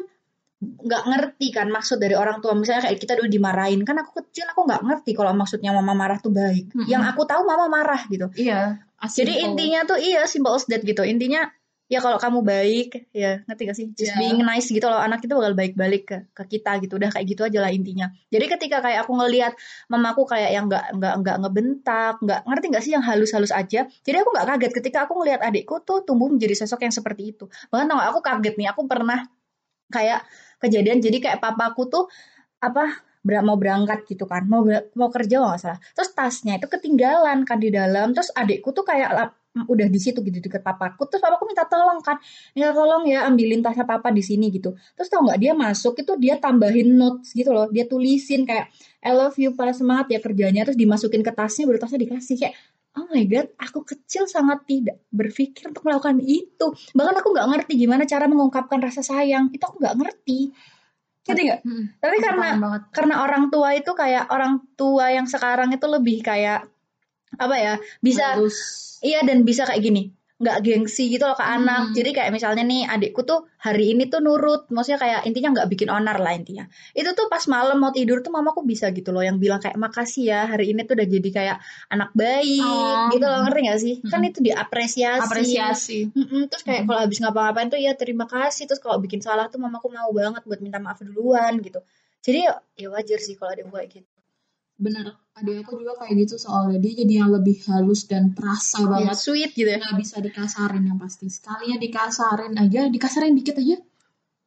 nggak 0.59 1.03
ngerti 1.07 1.47
kan 1.55 1.67
maksud 1.71 1.99
dari 1.99 2.15
orang 2.15 2.39
tua. 2.39 2.55
Misalnya 2.55 2.87
kayak 2.87 2.99
kita 2.99 3.13
dulu 3.19 3.27
dimarahin. 3.27 3.83
Kan 3.83 3.99
aku 3.99 4.23
kecil 4.23 4.47
aku 4.47 4.63
nggak 4.67 4.81
ngerti 4.83 5.11
kalau 5.15 5.31
maksudnya 5.35 5.75
mama 5.75 5.91
marah 5.95 6.19
tuh 6.19 6.31
baik. 6.31 6.71
Mm-mm. 6.71 6.87
yang 6.87 7.03
aku 7.03 7.27
tahu 7.27 7.43
mama 7.43 7.67
marah 7.67 8.01
gitu. 8.07 8.31
Iya. 8.35 8.79
jadi 8.99 9.47
intinya 9.47 9.87
tuh 9.87 9.95
iya 9.99 10.27
simple 10.27 10.51
as 10.55 10.67
that 10.67 10.83
gitu. 10.83 11.03
Intinya 11.03 11.47
ya 11.89 11.99
kalau 11.99 12.21
kamu 12.21 12.45
baik 12.45 13.09
ya 13.09 13.41
ngerti 13.49 13.61
gak 13.65 13.77
sih? 13.77 13.87
Just 13.97 14.13
Iya. 14.13 14.19
being 14.21 14.39
nice 14.45 14.69
gitu 14.69 14.85
loh. 14.85 15.01
Anak 15.01 15.25
itu 15.25 15.33
bakal 15.33 15.57
baik 15.57 15.73
balik 15.73 16.03
ke 16.05 16.17
ke 16.31 16.43
kita 16.47 16.77
gitu. 16.79 17.01
Udah 17.01 17.09
kayak 17.09 17.25
gitu 17.25 17.41
aja 17.41 17.59
lah 17.59 17.73
intinya. 17.73 18.13
Jadi 18.29 18.45
ketika 18.45 18.77
kayak 18.79 19.03
aku 19.03 19.17
ngelihat 19.17 19.57
mamaku 19.89 20.21
kayak 20.23 20.53
yang 20.53 20.69
nggak 20.69 20.85
nggak 20.95 21.13
nggak 21.25 21.37
ngebentak 21.41 22.13
nggak 22.21 22.39
ngerti 22.45 22.65
nggak 22.69 22.83
sih? 22.85 22.91
Yang 22.93 23.03
halus-halus 23.09 23.49
aja. 23.51 23.89
Jadi 23.89 24.15
aku 24.21 24.29
nggak 24.29 24.45
kaget 24.47 24.71
ketika 24.77 24.97
aku 25.09 25.13
ngelihat 25.17 25.41
adikku 25.41 25.81
tuh 25.81 26.05
tumbuh 26.05 26.29
menjadi 26.29 26.53
sosok 26.61 26.85
yang 26.85 26.93
seperti 26.93 27.33
itu. 27.33 27.49
Bahkan 27.67 27.85
tau 27.89 27.97
gak, 27.97 28.09
aku 28.13 28.19
kaget 28.21 28.53
nih. 28.55 28.67
Aku 28.69 28.81
pernah 28.85 29.19
kayak 29.89 30.21
kejadian 30.61 31.01
jadi 31.01 31.17
kayak 31.17 31.39
papaku 31.41 31.89
tuh 31.89 32.05
apa 32.61 32.85
ber- 33.25 33.41
mau 33.41 33.57
berangkat 33.57 34.05
gitu 34.05 34.29
kan. 34.29 34.45
Mau 34.45 34.61
ber- 34.61 34.93
mau 34.93 35.09
kerja 35.09 35.41
nggak 35.41 35.57
salah. 35.57 35.79
Terus 35.97 36.13
tasnya 36.13 36.61
itu 36.61 36.69
ketinggalan 36.69 37.49
kan 37.49 37.57
di 37.57 37.73
dalam. 37.73 38.13
Terus 38.13 38.29
adikku 38.31 38.69
tuh 38.69 38.85
kayak 38.85 39.09
lap- 39.09 39.38
udah 39.57 39.87
di 39.89 39.99
situ 39.99 40.21
gitu 40.21 40.37
deket 40.37 40.61
papaku. 40.61 41.09
Terus 41.09 41.21
papaku 41.25 41.49
minta 41.49 41.65
tolong 41.65 41.99
kan 42.05 42.21
minta 42.53 42.71
tolong 42.71 43.03
ya 43.09 43.25
ambilin 43.25 43.65
tasnya 43.65 43.85
papa 43.85 44.13
di 44.13 44.21
sini 44.21 44.53
gitu. 44.53 44.77
Terus 44.93 45.09
tau 45.09 45.25
nggak 45.25 45.39
dia 45.41 45.53
masuk 45.57 45.97
itu 45.97 46.13
dia 46.21 46.35
tambahin 46.37 46.93
notes 46.93 47.33
gitu 47.33 47.49
loh 47.49 47.67
dia 47.73 47.89
tulisin 47.89 48.45
kayak 48.45 48.69
I 49.01 49.15
love 49.15 49.35
you 49.41 49.57
para 49.57 49.73
semangat 49.73 50.13
ya 50.13 50.19
kerjanya 50.21 50.67
terus 50.69 50.77
dimasukin 50.77 51.25
ke 51.25 51.31
tasnya 51.33 51.65
baru 51.65 51.79
tasnya 51.81 51.99
dikasih 52.05 52.35
kayak 52.37 52.53
oh 52.97 53.05
my 53.09 53.23
god 53.29 53.47
aku 53.57 53.85
kecil 53.85 54.25
sangat 54.25 54.65
tidak 54.69 55.01
berpikir 55.09 55.73
untuk 55.73 55.81
melakukan 55.85 56.21
itu. 56.21 56.67
Bahkan 56.93 57.15
aku 57.17 57.27
nggak 57.33 57.47
ngerti 57.49 57.73
gimana 57.79 58.03
cara 58.05 58.29
mengungkapkan 58.29 58.79
rasa 58.81 59.01
sayang 59.01 59.49
itu 59.49 59.63
aku 59.65 59.81
nggak 59.81 59.97
ngerti. 59.97 60.53
Jadi 61.29 61.41
nggak? 61.45 61.61
Mm, 61.61 61.83
tapi 62.01 62.15
aku 62.17 62.25
karena 62.25 62.47
banget. 62.57 62.81
karena 62.89 63.15
orang 63.21 63.43
tua 63.53 63.69
itu 63.77 63.91
kayak 63.93 64.25
orang 64.33 64.53
tua 64.73 65.13
yang 65.13 65.27
sekarang 65.29 65.69
itu 65.69 65.85
lebih 65.85 66.25
kayak 66.25 66.65
apa 67.35 67.55
ya 67.55 67.73
bisa 67.99 68.39
iya 68.99 69.19
dan 69.21 69.43
bisa 69.43 69.63
kayak 69.63 69.83
gini. 69.83 70.03
Nggak 70.39 70.63
gengsi 70.63 71.11
gitu 71.11 71.27
loh 71.27 71.35
ke 71.35 71.43
Hmm. 71.43 71.55
anak. 71.59 71.83
Jadi 71.91 72.15
kayak 72.15 72.31
misalnya 72.31 72.63
nih 72.63 72.87
adikku 72.87 73.27
tuh 73.27 73.43
hari 73.59 73.91
ini 73.91 74.07
tuh 74.07 74.23
nurut. 74.23 74.71
Maksudnya 74.71 74.95
kayak 74.95 75.19
intinya 75.27 75.51
nggak 75.51 75.67
bikin 75.67 75.91
onar 75.91 76.15
lah 76.15 76.31
intinya. 76.31 76.63
Itu 76.95 77.11
tuh 77.11 77.27
pas 77.27 77.43
malam 77.51 77.75
mau 77.75 77.91
tidur 77.91 78.23
tuh 78.23 78.31
mamaku 78.31 78.63
bisa 78.63 78.87
gitu 78.95 79.11
loh 79.11 79.19
yang 79.19 79.35
bilang 79.35 79.59
kayak 79.59 79.75
makasih 79.75 80.31
ya 80.31 80.47
hari 80.47 80.71
ini 80.71 80.87
tuh 80.87 80.95
udah 80.95 81.07
jadi 81.11 81.29
kayak 81.29 81.57
anak 81.91 82.15
baik 82.15 82.63
Oh. 82.63 83.11
gitu 83.11 83.25
loh. 83.27 83.39
Ngerti 83.43 83.59
gak 83.67 83.79
sih? 83.83 83.95
Kan 84.07 84.23
Mm-mm. 84.23 84.29
itu 84.31 84.39
diapresiasi. 84.39 85.27
Apresiasi. 85.27 85.99
Mm-mm, 86.15 86.47
terus 86.47 86.63
kayak 86.63 86.87
kalau 86.87 86.99
habis 87.03 87.19
ngapa-ngapain 87.19 87.67
tuh 87.67 87.79
ya 87.83 87.91
terima 87.99 88.23
kasih. 88.23 88.63
Terus 88.63 88.79
kalau 88.79 88.95
bikin 88.95 89.19
salah 89.19 89.51
tuh 89.51 89.59
mamaku 89.59 89.91
mau 89.91 90.07
banget 90.15 90.47
buat 90.47 90.63
minta 90.63 90.79
maaf 90.79 91.03
duluan 91.03 91.59
gitu. 91.59 91.83
Jadi 92.19 92.47
ya, 92.47 92.55
ya 92.75 92.87
wajar 92.91 93.19
sih 93.19 93.35
kalau 93.35 93.51
ada 93.51 93.63
yang 93.63 93.71
kayak 93.71 93.91
gitu 93.91 94.08
Bener. 94.79 95.11
Adik 95.35 95.63
aku 95.63 95.79
juga 95.79 95.99
kayak 95.99 96.15
gitu 96.23 96.35
soalnya 96.35 96.79
dia 96.79 97.03
jadi 97.03 97.13
yang 97.23 97.31
lebih 97.31 97.59
halus 97.67 98.07
dan 98.07 98.31
perasa 98.31 98.79
ya, 98.79 98.87
banget. 98.87 99.15
sweet 99.15 99.51
gitu 99.55 99.67
ya 99.67 99.79
Nggak 99.79 99.95
bisa 99.99 100.15
dikasarin 100.19 100.83
yang 100.83 100.99
pasti. 100.99 101.27
Sekalinya 101.27 101.77
dikasarin 101.79 102.53
aja, 102.55 102.81
dikasarin 102.87 103.35
dikit 103.35 103.55
aja, 103.59 103.79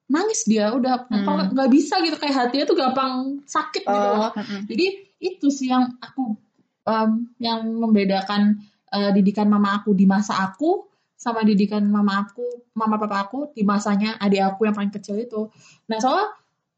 nangis 0.09 0.45
dia 0.45 0.69
udah 0.73 1.09
Hmm. 1.09 1.25
apa 1.25 1.33
nggak 1.53 1.71
bisa 1.73 2.01
gitu 2.01 2.17
kayak 2.17 2.37
hatinya 2.37 2.65
tuh 2.65 2.77
gampang 2.77 3.13
sakit 3.45 3.83
gitu 3.85 3.93
loh. 4.09 4.29
oh 4.29 4.31
mm-mm. 4.37 4.61
Jadi 4.69 4.87
itu 5.21 5.49
sih 5.49 5.73
yang 5.73 5.97
aku 5.97 6.37
em, 6.85 7.11
yang 7.41 7.61
membedakan 7.65 8.61
eh, 8.93 9.11
didikan 9.17 9.49
mama 9.49 9.81
aku 9.81 9.97
di 9.97 10.05
masa 10.05 10.45
aku 10.45 10.85
sama 11.17 11.41
didikan 11.41 11.87
mama 11.87 12.27
aku, 12.27 12.45
mama 12.75 12.99
papa 12.99 13.25
aku 13.25 13.55
di 13.55 13.63
masanya 13.63 14.19
adik 14.19 14.43
aku 14.43 14.69
yang 14.69 14.75
paling 14.77 14.93
kecil 14.93 15.17
itu. 15.17 15.49
Nah 15.89 15.97
soalnya 15.97 16.35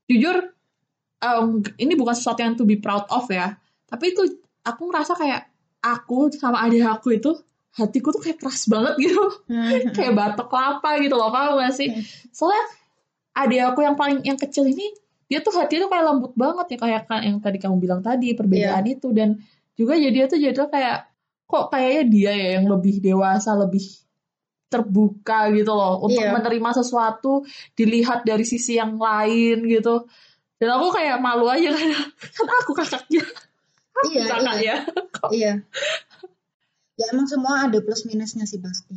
jujur 0.07 0.54
em, 1.25 1.49
ini 1.81 1.93
bukan 1.95 2.13
sesuatu 2.13 2.41
yang 2.41 2.55
to 2.55 2.63
be 2.63 2.77
proud 2.77 3.09
of 3.09 3.25
ya, 3.27 3.57
tapi 3.85 4.13
itu 4.13 4.23
aku 4.61 4.83
ngerasa 4.89 5.17
kayak 5.17 5.49
aku 5.81 6.29
sama 6.33 6.61
adik 6.61 6.85
aku 6.85 7.17
itu 7.17 7.33
hatiku 7.75 8.13
tuh 8.13 8.23
kayak 8.23 8.39
keras 8.39 8.69
banget 8.69 8.95
gitu, 9.01 9.25
Mm-mm. 9.49 9.91
kayak 9.97 10.13
batok 10.13 10.47
kelapa 10.47 11.01
gitu 11.01 11.17
loh, 11.17 11.29
paham 11.29 11.59
gak 11.59 11.75
sih? 11.75 11.91
Hmm. 11.91 12.05
Soalnya 12.31 12.65
adik 13.35 13.61
aku 13.67 13.81
yang 13.83 13.97
paling 13.97 14.23
yang 14.23 14.39
kecil 14.39 14.63
ini 14.65 14.95
dia 15.27 15.41
tuh 15.41 15.51
hatinya 15.51 15.89
tuh 15.89 15.91
kayak 15.91 16.05
lembut 16.07 16.33
banget 16.37 16.67
ya 16.71 16.79
kayak 16.79 17.03
kan 17.09 17.21
yang 17.25 17.41
tadi 17.43 17.59
kamu 17.59 17.77
bilang 17.81 17.99
tadi 17.99 18.37
perbedaan 18.37 18.85
itu 18.87 19.09
dan 19.11 19.41
juga 19.75 19.99
jadi 19.99 20.13
dia 20.15 20.25
tuh 20.31 20.39
jadi 20.39 20.55
tuh 20.55 20.69
kayak 20.71 20.99
kok 21.45 21.65
kayaknya 21.69 22.03
dia 22.07 22.33
ya 22.33 22.49
yang 22.61 22.71
lebih 22.71 23.03
dewasa 23.03 23.59
lebih 23.59 23.83
terbuka 24.71 25.51
gitu 25.55 25.71
loh 25.71 26.03
untuk 26.03 26.19
Iya. 26.19 26.35
menerima 26.35 26.71
sesuatu 26.75 27.43
dilihat 27.75 28.27
dari 28.27 28.43
sisi 28.43 28.75
yang 28.75 28.99
lain 28.99 29.63
gitu 29.67 30.07
dan 30.61 30.69
aku 30.75 30.87
kayak 30.95 31.19
malu 31.19 31.47
aja 31.51 31.71
kan 31.75 31.89
kan 32.35 32.49
aku 32.63 32.73
kakaknya 32.77 33.25
iya 34.11 34.23
iya 34.23 34.27
kakaknya 34.29 34.77
Iya. 35.33 35.65
Ya 36.95 37.11
emang 37.11 37.27
semua 37.27 37.67
ada 37.67 37.79
plus 37.83 38.07
minusnya 38.07 38.47
sih 38.47 38.63
pasti. 38.63 38.95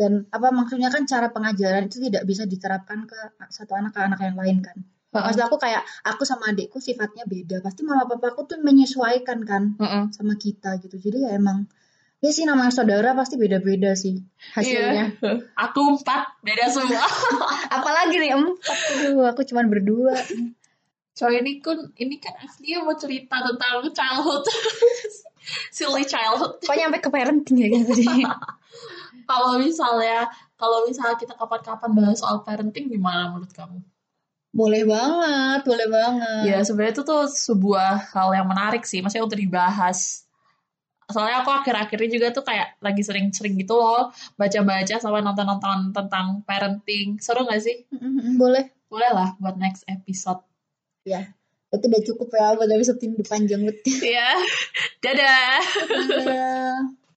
Dan 0.00 0.24
apa 0.32 0.48
maksudnya 0.48 0.88
kan 0.88 1.04
cara 1.04 1.28
pengajaran 1.28 1.92
itu 1.92 2.00
tidak 2.00 2.24
bisa 2.24 2.48
diterapkan 2.48 3.04
ke 3.04 3.18
satu 3.52 3.76
anak 3.76 3.92
ke 3.92 4.00
anak 4.00 4.20
yang 4.24 4.36
lain 4.38 4.58
kan. 4.64 4.80
Maksud 5.12 5.44
aku 5.46 5.60
kayak 5.60 5.84
aku 6.02 6.24
sama 6.24 6.50
adikku 6.50 6.80
sifatnya 6.80 7.28
beda. 7.28 7.60
Pasti 7.60 7.84
mama 7.84 8.08
papaku 8.08 8.48
tuh 8.48 8.58
menyesuaikan 8.64 9.44
kan 9.44 9.76
Heeh. 9.76 10.04
sama 10.10 10.34
kita 10.40 10.80
gitu. 10.82 10.96
Jadi 10.96 11.28
ya 11.28 11.36
emang 11.36 11.68
ya 12.24 12.32
sih 12.32 12.48
namanya 12.48 12.72
saudara 12.72 13.12
pasti 13.12 13.36
beda-beda 13.36 13.92
sih 13.92 14.16
hasilnya. 14.56 15.20
Iya. 15.20 15.44
aku 15.52 16.00
empat 16.00 16.40
beda 16.40 16.72
semua 16.72 17.04
Apalagi 17.76 18.24
nih 18.24 18.32
empat. 18.32 18.78
Aduh, 19.04 19.28
aku 19.28 19.44
cuman 19.44 19.68
berdua. 19.68 20.16
Coy 21.14 21.38
ini 21.38 21.62
kan 21.62 21.78
ini 21.94 22.18
kan 22.18 22.34
aslinya 22.42 22.82
mau 22.82 22.98
cerita 22.98 23.38
tentang 23.38 23.86
childhood 23.94 24.44
silly 25.76 26.02
childhood 26.02 26.58
Kok 26.58 26.74
nyampe 26.74 26.98
ke 26.98 27.10
parenting 27.10 27.56
ya 27.62 27.68
gitu 27.70 27.92
sih? 28.02 28.26
kalau 29.24 29.56
misalnya 29.56 30.26
kalau 30.58 30.84
misalnya 30.84 31.16
kita 31.16 31.38
kapan-kapan 31.38 31.90
bahas 31.94 32.18
soal 32.18 32.42
parenting 32.42 32.90
gimana 32.90 33.30
menurut 33.30 33.52
kamu? 33.54 33.78
boleh 34.54 34.86
banget, 34.86 35.66
boleh 35.66 35.88
banget. 35.90 36.42
Ya 36.46 36.62
sebenarnya 36.62 36.94
itu 36.94 37.02
tuh 37.02 37.26
sebuah 37.26 38.14
hal 38.14 38.38
yang 38.38 38.46
menarik 38.46 38.86
sih, 38.86 39.02
maksudnya 39.02 39.26
untuk 39.26 39.42
dibahas. 39.42 40.30
Soalnya 41.10 41.42
aku 41.42 41.50
akhir-akhir 41.50 41.98
ini 42.06 42.22
juga 42.22 42.30
tuh 42.30 42.46
kayak 42.46 42.78
lagi 42.78 43.02
sering-sering 43.02 43.58
gitu 43.58 43.74
loh 43.74 44.14
baca-baca 44.38 45.02
sama 45.02 45.18
nonton-nonton 45.26 45.90
tentang 45.90 46.46
parenting. 46.46 47.18
Seru 47.18 47.42
gak 47.50 47.66
sih? 47.66 47.82
Boleh. 48.38 48.70
Boleh 48.86 49.10
lah 49.10 49.34
buat 49.42 49.58
next 49.58 49.82
episode. 49.90 50.38
Ya. 51.04 51.36
Itu 51.74 51.86
udah 51.90 52.02
cukup 52.06 52.28
ya 52.32 52.54
buat 52.56 52.70
episode 52.70 53.00
ini 53.02 53.22
panjang 53.24 53.60
banget. 53.66 53.84
Iya. 53.84 54.28
Dadah. 55.04 55.60
Dadah. 55.90 57.03